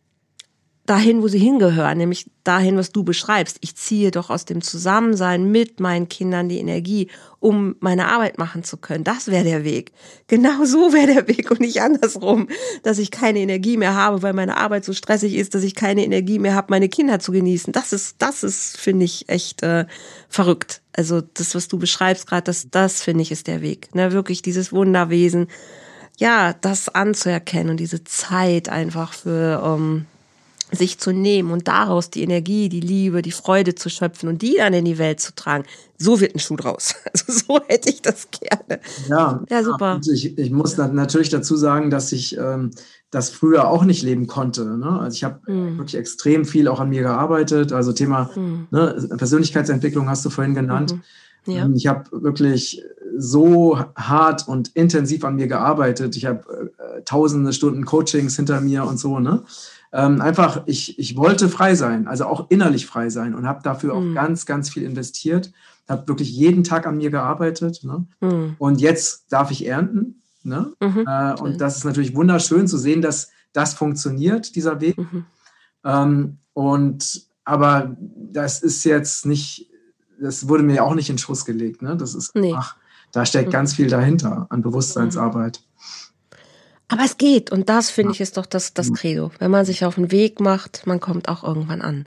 dahin, 0.90 1.22
wo 1.22 1.29
sie 1.29 1.38
hingehören, 1.38 1.98
nämlich 1.98 2.29
dahin, 2.42 2.76
was 2.76 2.90
du 2.90 3.05
beschreibst. 3.05 3.59
Ich 3.61 3.76
ziehe 3.76 4.11
doch 4.11 4.29
aus 4.29 4.44
dem 4.44 4.61
Zusammensein 4.61 5.48
mit 5.48 5.79
meinen 5.79 6.09
Kindern 6.09 6.48
die 6.48 6.59
Energie, 6.59 7.09
um 7.38 7.76
meine 7.79 8.09
Arbeit 8.09 8.38
machen 8.38 8.64
zu 8.64 8.76
können. 8.76 9.05
Das 9.05 9.29
wäre 9.29 9.44
der 9.44 9.62
Weg. 9.62 9.92
Genau 10.26 10.64
so 10.64 10.92
wäre 10.92 11.14
der 11.14 11.29
Weg 11.29 11.48
und 11.53 11.61
nicht 11.61 11.81
andersrum, 11.81 12.48
dass 12.83 12.98
ich 12.98 13.12
keine 13.12 13.38
Energie 13.38 13.76
mehr 13.76 13.94
habe, 13.94 14.22
weil 14.24 14.33
meine 14.33 14.57
Arbeit 14.57 14.85
so 14.85 14.92
stressig 14.92 15.37
ist, 15.37 15.55
dass 15.55 15.62
ich 15.62 15.76
keine 15.76 16.05
Energie 16.05 16.40
mehr 16.40 16.57
habe, 16.57 16.66
meine 16.70 16.88
Kinder 16.88 17.20
zu 17.20 17.31
genießen. 17.31 17.72
Das 17.72 17.92
ist, 17.92 18.16
das 18.18 18.42
ist, 18.42 18.76
finde 18.76 19.05
ich, 19.05 19.29
echt 19.29 19.62
äh, 19.62 19.87
verrückt. 20.29 20.83
Also 20.92 21.20
das, 21.20 21.55
was 21.55 21.68
du 21.68 21.79
beschreibst 21.79 22.26
gerade, 22.26 22.42
das, 22.42 22.66
das 22.68 23.00
finde 23.00 23.22
ich 23.22 23.31
ist 23.31 23.46
der 23.46 23.62
Weg. 23.62 23.94
Ne? 23.94 24.11
Wirklich 24.11 24.42
dieses 24.42 24.72
Wunderwesen, 24.72 25.46
ja, 26.18 26.53
das 26.53 26.88
anzuerkennen 26.88 27.70
und 27.70 27.76
diese 27.79 28.03
Zeit 28.03 28.68
einfach 28.68 29.12
für 29.12 29.62
ähm, 29.64 30.07
sich 30.72 30.98
zu 30.98 31.12
nehmen 31.12 31.50
und 31.50 31.68
daraus 31.68 32.11
die 32.11 32.22
Energie, 32.22 32.68
die 32.68 32.80
Liebe, 32.80 33.22
die 33.22 33.33
Freude 33.33 33.74
zu 33.74 33.88
schöpfen 33.88 34.28
und 34.28 34.42
die 34.42 34.56
dann 34.59 34.72
in 34.72 34.85
die 34.85 34.98
Welt 34.98 35.20
zu 35.20 35.35
tragen. 35.35 35.64
So 35.98 36.20
wird 36.20 36.35
ein 36.35 36.38
Schuh 36.38 36.56
draus. 36.56 36.94
Also 37.12 37.33
so 37.46 37.61
hätte 37.66 37.90
ich 37.90 38.02
das 38.02 38.28
gerne. 38.30 38.80
Ja, 39.09 39.42
ja 39.50 39.62
super. 39.62 40.00
Ich, 40.12 40.38
ich 40.38 40.50
muss 40.50 40.76
natürlich 40.76 41.28
dazu 41.28 41.56
sagen, 41.56 41.90
dass 41.90 42.12
ich 42.12 42.37
ähm, 42.37 42.70
das 43.11 43.30
früher 43.30 43.68
auch 43.68 43.85
nicht 43.85 44.02
leben 44.02 44.26
konnte. 44.26 44.64
Ne? 44.64 45.00
Also 45.00 45.14
ich 45.14 45.24
habe 45.24 45.40
mhm. 45.50 45.78
wirklich 45.78 45.96
extrem 45.96 46.44
viel 46.44 46.68
auch 46.68 46.80
an 46.80 46.90
mir 46.90 47.02
gearbeitet. 47.02 47.72
Also 47.72 47.92
Thema 47.92 48.30
mhm. 48.37 48.68
ne, 48.70 49.09
Persönlichkeitsentwicklung 49.16 50.09
hast 50.09 50.24
du 50.24 50.30
vorhin 50.30 50.54
genannt. 50.54 50.94
Mhm. 50.94 51.02
Ja. 51.52 51.64
Ähm, 51.64 51.74
ich 51.74 51.87
habe 51.87 52.04
wirklich 52.22 52.83
so 53.16 53.78
hart 53.96 54.46
und 54.46 54.68
intensiv 54.68 55.24
an 55.24 55.37
mir 55.37 55.48
gearbeitet. 55.48 56.16
Ich 56.16 56.26
habe 56.26 56.70
äh, 56.78 57.02
tausende 57.02 57.52
Stunden 57.52 57.85
Coachings 57.85 58.37
hinter 58.37 58.61
mir 58.61 58.85
und 58.85 58.98
so. 58.98 59.18
Ne? 59.18 59.42
Ähm, 59.92 60.20
einfach, 60.20 60.62
ich, 60.66 60.98
ich 60.98 61.16
wollte 61.16 61.48
frei 61.48 61.74
sein, 61.74 62.07
also 62.07 62.26
auch 62.26 62.46
innerlich 62.48 62.87
frei 62.87 63.11
sein 63.11 63.35
und 63.35 63.46
habe 63.46 63.62
dafür 63.62 63.94
auch 63.94 64.00
mhm. 64.00 64.14
ganz, 64.14 64.46
ganz 64.46 64.70
viel 64.70 64.85
investiert. 64.85 65.53
Habe 65.88 66.07
wirklich 66.07 66.31
jeden 66.31 66.62
Tag 66.62 66.87
an 66.87 66.98
mir 66.98 67.11
gearbeitet. 67.11 67.83
Ne? 67.83 68.07
Mhm. 68.20 68.55
Und 68.59 68.81
jetzt 68.81 69.33
darf 69.33 69.50
ich 69.50 69.66
ernten. 69.66 70.22
Ne? 70.44 70.72
Mhm. 70.81 71.05
Äh, 71.07 71.35
und 71.40 71.61
das 71.61 71.76
ist 71.76 71.85
natürlich 71.85 72.14
wunderschön 72.14 72.68
zu 72.68 72.79
sehen, 72.79 73.03
dass 73.03 73.31
das 73.53 73.74
funktioniert, 73.74 74.55
dieser 74.55 74.81
Weg. 74.81 74.96
Mhm. 74.96 75.24
Ähm, 75.85 76.38
und 76.53 77.26
aber 77.44 77.96
das 77.98 78.62
ist 78.62 78.85
jetzt 78.85 79.26
nicht, 79.26 79.68
das 80.20 80.46
wurde 80.46 80.62
mir 80.62 80.85
auch 80.85 80.94
nicht 80.94 81.11
in 81.11 81.18
Schuss 81.18 81.44
gelegt. 81.44 81.83
Ne? 81.83 81.96
Das 81.96 82.14
ist, 82.14 82.35
nee. 82.37 82.55
ach, 82.57 82.76
da 83.11 83.26
steckt 83.26 83.48
mhm. 83.48 83.53
ganz 83.53 83.74
viel 83.74 83.88
dahinter 83.88 84.46
an 84.50 84.62
Bewusstseinsarbeit. 84.62 85.62
Aber 86.90 87.05
es 87.05 87.18
geht 87.18 87.53
und 87.53 87.68
das 87.68 87.88
finde 87.88 88.12
ich 88.12 88.20
ist 88.20 88.37
doch 88.37 88.46
das, 88.46 88.74
das 88.74 88.92
Credo. 88.92 89.31
Wenn 89.38 89.50
man 89.50 89.64
sich 89.64 89.85
auf 89.85 89.94
den 89.94 90.11
Weg 90.11 90.40
macht, 90.40 90.87
man 90.87 90.98
kommt 90.98 91.29
auch 91.29 91.44
irgendwann 91.44 91.83
an. 91.83 92.07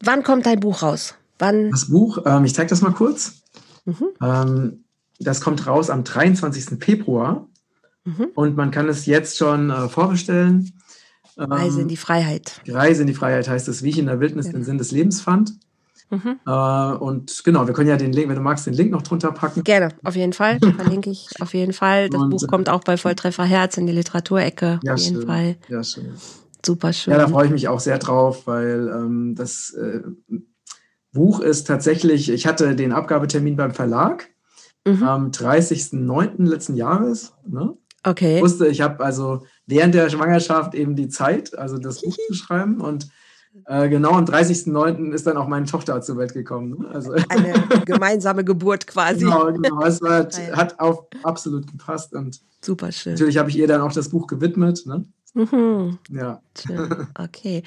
Wann 0.00 0.22
kommt 0.22 0.46
dein 0.46 0.60
Buch 0.60 0.82
raus? 0.82 1.14
Wann? 1.38 1.70
Das 1.70 1.90
Buch, 1.90 2.18
ähm, 2.24 2.44
ich 2.46 2.54
zeige 2.54 2.70
das 2.70 2.80
mal 2.80 2.92
kurz. 2.92 3.42
Mhm. 3.84 4.08
Ähm, 4.22 4.84
das 5.20 5.42
kommt 5.42 5.66
raus 5.66 5.90
am 5.90 6.04
23. 6.04 6.82
Februar 6.82 7.46
mhm. 8.04 8.28
und 8.34 8.56
man 8.56 8.70
kann 8.70 8.88
es 8.88 9.04
jetzt 9.04 9.36
schon 9.36 9.68
äh, 9.68 9.88
vorbestellen. 9.90 10.72
Ähm, 11.36 11.52
Reise 11.52 11.82
in 11.82 11.88
die 11.88 11.98
Freiheit. 11.98 12.62
Reise 12.66 13.02
in 13.02 13.08
die 13.08 13.14
Freiheit 13.14 13.46
heißt 13.46 13.68
es, 13.68 13.82
wie 13.82 13.90
ich 13.90 13.98
in 13.98 14.06
der 14.06 14.20
Wildnis 14.20 14.46
genau. 14.46 14.58
den 14.58 14.64
Sinn 14.64 14.78
des 14.78 14.90
Lebens 14.90 15.20
fand. 15.20 15.52
Mhm. 16.10 16.38
Äh, 16.46 16.50
und 16.50 17.42
genau, 17.44 17.66
wir 17.66 17.74
können 17.74 17.88
ja 17.88 17.96
den 17.96 18.12
Link, 18.12 18.28
wenn 18.28 18.36
du 18.36 18.42
magst, 18.42 18.66
den 18.66 18.74
Link 18.74 18.90
noch 18.90 19.02
drunter 19.02 19.32
packen. 19.32 19.64
Gerne, 19.64 19.88
auf 20.04 20.16
jeden 20.16 20.32
Fall. 20.32 20.58
Verlinke 20.76 21.10
ich 21.10 21.28
auf 21.40 21.54
jeden 21.54 21.72
Fall. 21.72 22.10
Das 22.10 22.20
und, 22.20 22.30
Buch 22.30 22.46
kommt 22.46 22.68
auch 22.68 22.84
bei 22.84 22.96
Volltreffer 22.96 23.44
Herz 23.44 23.76
in 23.76 23.86
die 23.86 23.92
Literaturecke. 23.92 24.80
Ja, 24.82 24.94
auf 24.94 25.00
jeden 25.00 25.16
schön. 25.16 25.26
Fall. 25.26 25.56
Ja, 25.68 25.82
schön. 25.82 26.14
Super 26.64 26.92
schön. 26.92 27.12
Ja, 27.12 27.18
da 27.18 27.28
freue 27.28 27.46
ich 27.46 27.52
mich 27.52 27.68
auch 27.68 27.80
sehr 27.80 27.98
drauf, 27.98 28.46
weil 28.46 28.88
ähm, 28.88 29.34
das 29.34 29.70
äh, 29.70 30.00
Buch 31.12 31.40
ist 31.40 31.66
tatsächlich, 31.66 32.30
ich 32.30 32.46
hatte 32.46 32.74
den 32.74 32.92
Abgabetermin 32.92 33.56
beim 33.56 33.72
Verlag 33.72 34.28
mhm. 34.84 35.02
am 35.02 35.30
30.09. 35.30 36.44
letzten 36.48 36.74
Jahres. 36.74 37.34
Ne? 37.46 37.76
Okay. 38.02 38.36
Ich 38.36 38.42
wusste, 38.42 38.66
ich 38.66 38.80
habe 38.80 39.02
also 39.02 39.44
während 39.66 39.94
der 39.94 40.10
Schwangerschaft 40.10 40.74
eben 40.74 40.96
die 40.96 41.08
Zeit, 41.08 41.56
also 41.56 41.78
das 41.78 42.02
Buch 42.02 42.16
zu 42.28 42.34
schreiben 42.34 42.80
und 42.80 43.08
äh, 43.66 43.88
genau 43.88 44.12
am 44.12 44.24
30.09. 44.24 45.12
ist 45.12 45.26
dann 45.26 45.36
auch 45.36 45.46
meine 45.46 45.66
Tochter 45.66 46.00
zur 46.00 46.16
Welt 46.16 46.34
gekommen. 46.34 46.78
Ne? 46.78 46.88
Also 46.88 47.12
Eine 47.28 47.52
gemeinsame 47.84 48.44
Geburt 48.44 48.86
quasi. 48.86 49.20
Genau, 49.20 49.52
genau. 49.52 49.82
Es 49.82 50.02
war, 50.02 50.28
hat 50.52 50.78
auch 50.80 51.06
absolut 51.22 51.70
gepasst. 51.70 52.12
Und 52.14 52.40
Super 52.60 52.90
schön. 52.90 53.12
Natürlich 53.12 53.38
habe 53.38 53.50
ich 53.50 53.56
ihr 53.56 53.68
dann 53.68 53.80
auch 53.80 53.92
das 53.92 54.08
Buch 54.08 54.26
gewidmet. 54.26 54.84
Ne? 54.86 55.04
Mhm. 55.34 55.98
Ja. 56.10 56.40
Schön. 56.56 57.08
Okay. 57.18 57.62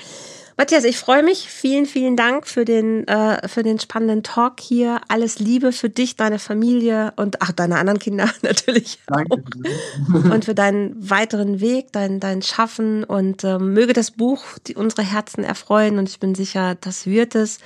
Matthias, 0.55 0.85
ich 0.85 0.97
freue 0.97 1.21
mich. 1.23 1.49
Vielen, 1.49 1.85
vielen 1.85 2.15
Dank 2.15 2.47
für 2.47 2.65
den, 2.65 3.07
äh, 3.07 3.47
für 3.47 3.63
den 3.63 3.79
spannenden 3.79 4.23
Talk 4.23 4.59
hier. 4.59 5.01
Alles 5.09 5.39
Liebe 5.39 5.71
für 5.71 5.89
dich, 5.89 6.15
deine 6.15 6.39
Familie 6.39 7.13
und 7.17 7.41
ach, 7.41 7.51
deine 7.51 7.77
anderen 7.77 7.99
Kinder 7.99 8.29
natürlich. 8.41 8.99
Danke. 9.07 9.43
Auch. 10.13 10.31
Und 10.31 10.45
für 10.45 10.55
deinen 10.55 11.09
weiteren 11.09 11.59
Weg, 11.59 11.91
dein, 11.91 12.19
dein 12.19 12.41
Schaffen 12.41 13.03
und 13.03 13.43
ähm, 13.43 13.73
möge 13.73 13.93
das 13.93 14.11
Buch 14.11 14.43
die, 14.65 14.75
unsere 14.75 15.03
Herzen 15.03 15.43
erfreuen 15.43 15.97
und 15.97 16.09
ich 16.09 16.19
bin 16.19 16.35
sicher, 16.35 16.75
das 16.75 17.05
wird 17.05 17.35
es. 17.35 17.59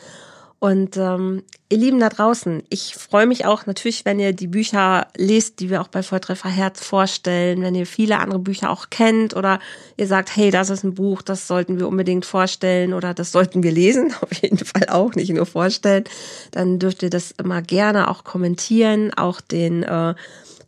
Und 0.63 0.95
ähm, 0.95 1.41
ihr 1.69 1.79
Lieben 1.79 1.99
da 1.99 2.09
draußen, 2.09 2.61
ich 2.69 2.93
freue 2.93 3.25
mich 3.25 3.45
auch 3.47 3.65
natürlich, 3.65 4.05
wenn 4.05 4.19
ihr 4.19 4.31
die 4.31 4.45
Bücher 4.45 5.07
lest, 5.17 5.59
die 5.59 5.71
wir 5.71 5.81
auch 5.81 5.87
bei 5.87 6.03
Volltreffer 6.03 6.49
Herz 6.49 6.85
vorstellen, 6.85 7.63
wenn 7.63 7.73
ihr 7.73 7.87
viele 7.87 8.19
andere 8.19 8.37
Bücher 8.37 8.69
auch 8.69 8.91
kennt 8.91 9.35
oder 9.35 9.59
ihr 9.97 10.05
sagt, 10.05 10.35
hey, 10.35 10.51
das 10.51 10.69
ist 10.69 10.83
ein 10.83 10.93
Buch, 10.93 11.23
das 11.23 11.47
sollten 11.47 11.79
wir 11.79 11.87
unbedingt 11.87 12.27
vorstellen 12.27 12.93
oder 12.93 13.15
das 13.15 13.31
sollten 13.31 13.63
wir 13.63 13.71
lesen, 13.71 14.13
auf 14.21 14.31
jeden 14.39 14.59
Fall 14.59 14.87
auch, 14.89 15.15
nicht 15.15 15.31
nur 15.31 15.47
vorstellen, 15.47 16.03
dann 16.51 16.77
dürft 16.77 17.01
ihr 17.01 17.09
das 17.09 17.31
immer 17.31 17.63
gerne 17.63 18.07
auch 18.07 18.23
kommentieren, 18.23 19.11
auch 19.15 19.41
den 19.41 19.81
äh, 19.81 20.13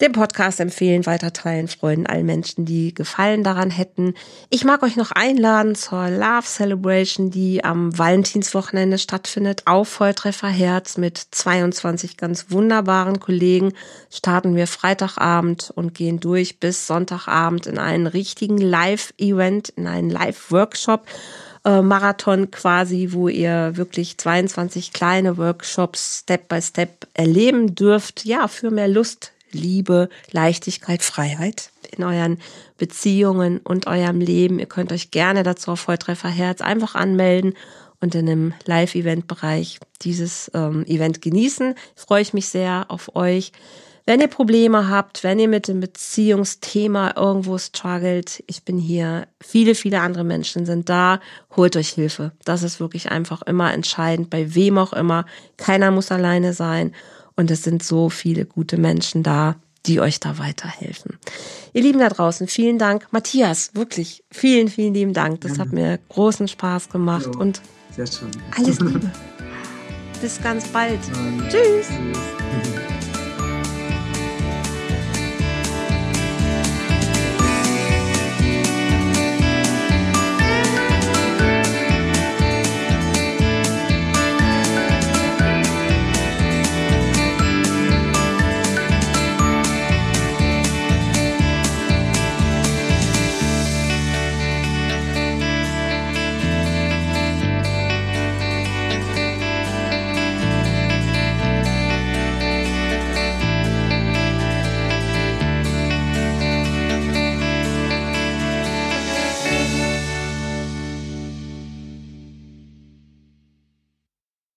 den 0.01 0.11
Podcast 0.11 0.59
empfehlen, 0.59 1.05
weiter 1.05 1.33
teilen, 1.33 1.67
freuen 1.67 2.07
allen 2.07 2.25
Menschen, 2.25 2.65
die 2.65 2.93
Gefallen 2.93 3.43
daran 3.43 3.69
hätten. 3.69 4.13
Ich 4.49 4.63
mag 4.63 4.83
euch 4.83 4.95
noch 4.95 5.11
einladen 5.11 5.75
zur 5.75 6.09
Love 6.09 6.45
Celebration, 6.45 7.31
die 7.31 7.63
am 7.63 7.97
Valentinswochenende 7.97 8.97
stattfindet, 8.97 9.63
auf 9.65 9.87
Volltreffer 9.89 10.47
Herz 10.47 10.97
mit 10.97 11.17
22 11.17 12.17
ganz 12.17 12.47
wunderbaren 12.49 13.19
Kollegen. 13.19 13.73
Starten 14.09 14.55
wir 14.55 14.67
Freitagabend 14.67 15.71
und 15.75 15.93
gehen 15.93 16.19
durch 16.19 16.59
bis 16.59 16.87
Sonntagabend 16.87 17.67
in 17.67 17.77
einen 17.77 18.07
richtigen 18.07 18.57
Live-Event, 18.57 19.69
in 19.69 19.87
einen 19.87 20.09
Live-Workshop. 20.09 21.05
Äh, 21.65 21.81
Marathon 21.81 22.51
quasi, 22.51 23.09
wo 23.11 23.29
ihr 23.29 23.77
wirklich 23.77 24.17
22 24.17 24.91
kleine 24.91 25.37
Workshops 25.37 26.19
Step 26.19 26.49
by 26.49 26.61
Step 26.61 27.07
erleben 27.13 27.73
dürft. 27.73 28.25
Ja, 28.25 28.47
für 28.49 28.69
mehr 28.69 28.89
Lust, 28.89 29.31
Liebe, 29.53 30.09
Leichtigkeit, 30.31 31.03
Freiheit 31.03 31.71
in 31.95 32.03
euren 32.03 32.39
Beziehungen 32.77 33.59
und 33.59 33.87
eurem 33.87 34.19
Leben. 34.19 34.59
Ihr 34.59 34.65
könnt 34.65 34.91
euch 34.91 35.11
gerne 35.11 35.43
dazu 35.43 35.71
auf 35.71 35.81
Volltreffer 35.81 36.29
Herz 36.29 36.61
einfach 36.61 36.95
anmelden 36.95 37.53
und 38.01 38.15
in 38.15 38.27
einem 38.27 38.53
Live-Event-Bereich 38.65 39.79
dieses 40.01 40.51
ähm, 40.53 40.85
Event 40.85 41.21
genießen. 41.21 41.75
Freue 41.95 42.21
ich 42.21 42.33
mich 42.33 42.49
sehr 42.49 42.85
auf 42.89 43.15
euch. 43.15 43.53
Wenn 44.05 44.19
ihr 44.19 44.27
Probleme 44.27 44.89
habt, 44.89 45.23
wenn 45.23 45.39
ihr 45.39 45.47
mit 45.47 45.69
dem 45.69 45.79
Beziehungsthema 45.79 47.13
irgendwo 47.15 47.57
struggelt, 47.57 48.43
ich 48.47 48.65
bin 48.65 48.77
hier. 48.77 49.27
Viele, 49.39 49.75
viele 49.75 50.01
andere 50.01 50.25
Menschen 50.25 50.65
sind 50.65 50.89
da. 50.89 51.21
Holt 51.55 51.77
euch 51.77 51.89
Hilfe. 51.89 52.33
Das 52.43 52.63
ist 52.63 52.81
wirklich 52.81 53.11
einfach 53.11 53.41
immer 53.43 53.73
entscheidend, 53.73 54.29
bei 54.29 54.53
wem 54.55 54.77
auch 54.77 54.91
immer. 54.91 55.25
Keiner 55.55 55.89
muss 55.91 56.11
alleine 56.11 56.51
sein. 56.51 56.93
Und 57.35 57.51
es 57.51 57.63
sind 57.63 57.83
so 57.83 58.09
viele 58.09 58.45
gute 58.45 58.77
Menschen 58.77 59.23
da, 59.23 59.55
die 59.85 59.99
euch 59.99 60.19
da 60.19 60.37
weiterhelfen. 60.37 61.17
Ihr 61.73 61.81
Lieben 61.81 61.99
da 61.99 62.09
draußen, 62.09 62.47
vielen 62.47 62.77
Dank. 62.77 63.07
Matthias, 63.11 63.71
wirklich 63.73 64.23
vielen, 64.31 64.69
vielen 64.69 64.93
lieben 64.93 65.13
Dank. 65.13 65.41
Das 65.41 65.59
hat 65.59 65.73
mir 65.73 65.99
großen 66.09 66.47
Spaß 66.47 66.89
gemacht 66.89 67.29
jo, 67.33 67.39
und 67.39 67.61
alles 68.55 68.79
Liebe. 68.79 69.11
Bis 70.21 70.41
ganz 70.41 70.67
bald. 70.67 70.99
Tschüss. 71.49 71.87
Tschüss. 71.87 72.72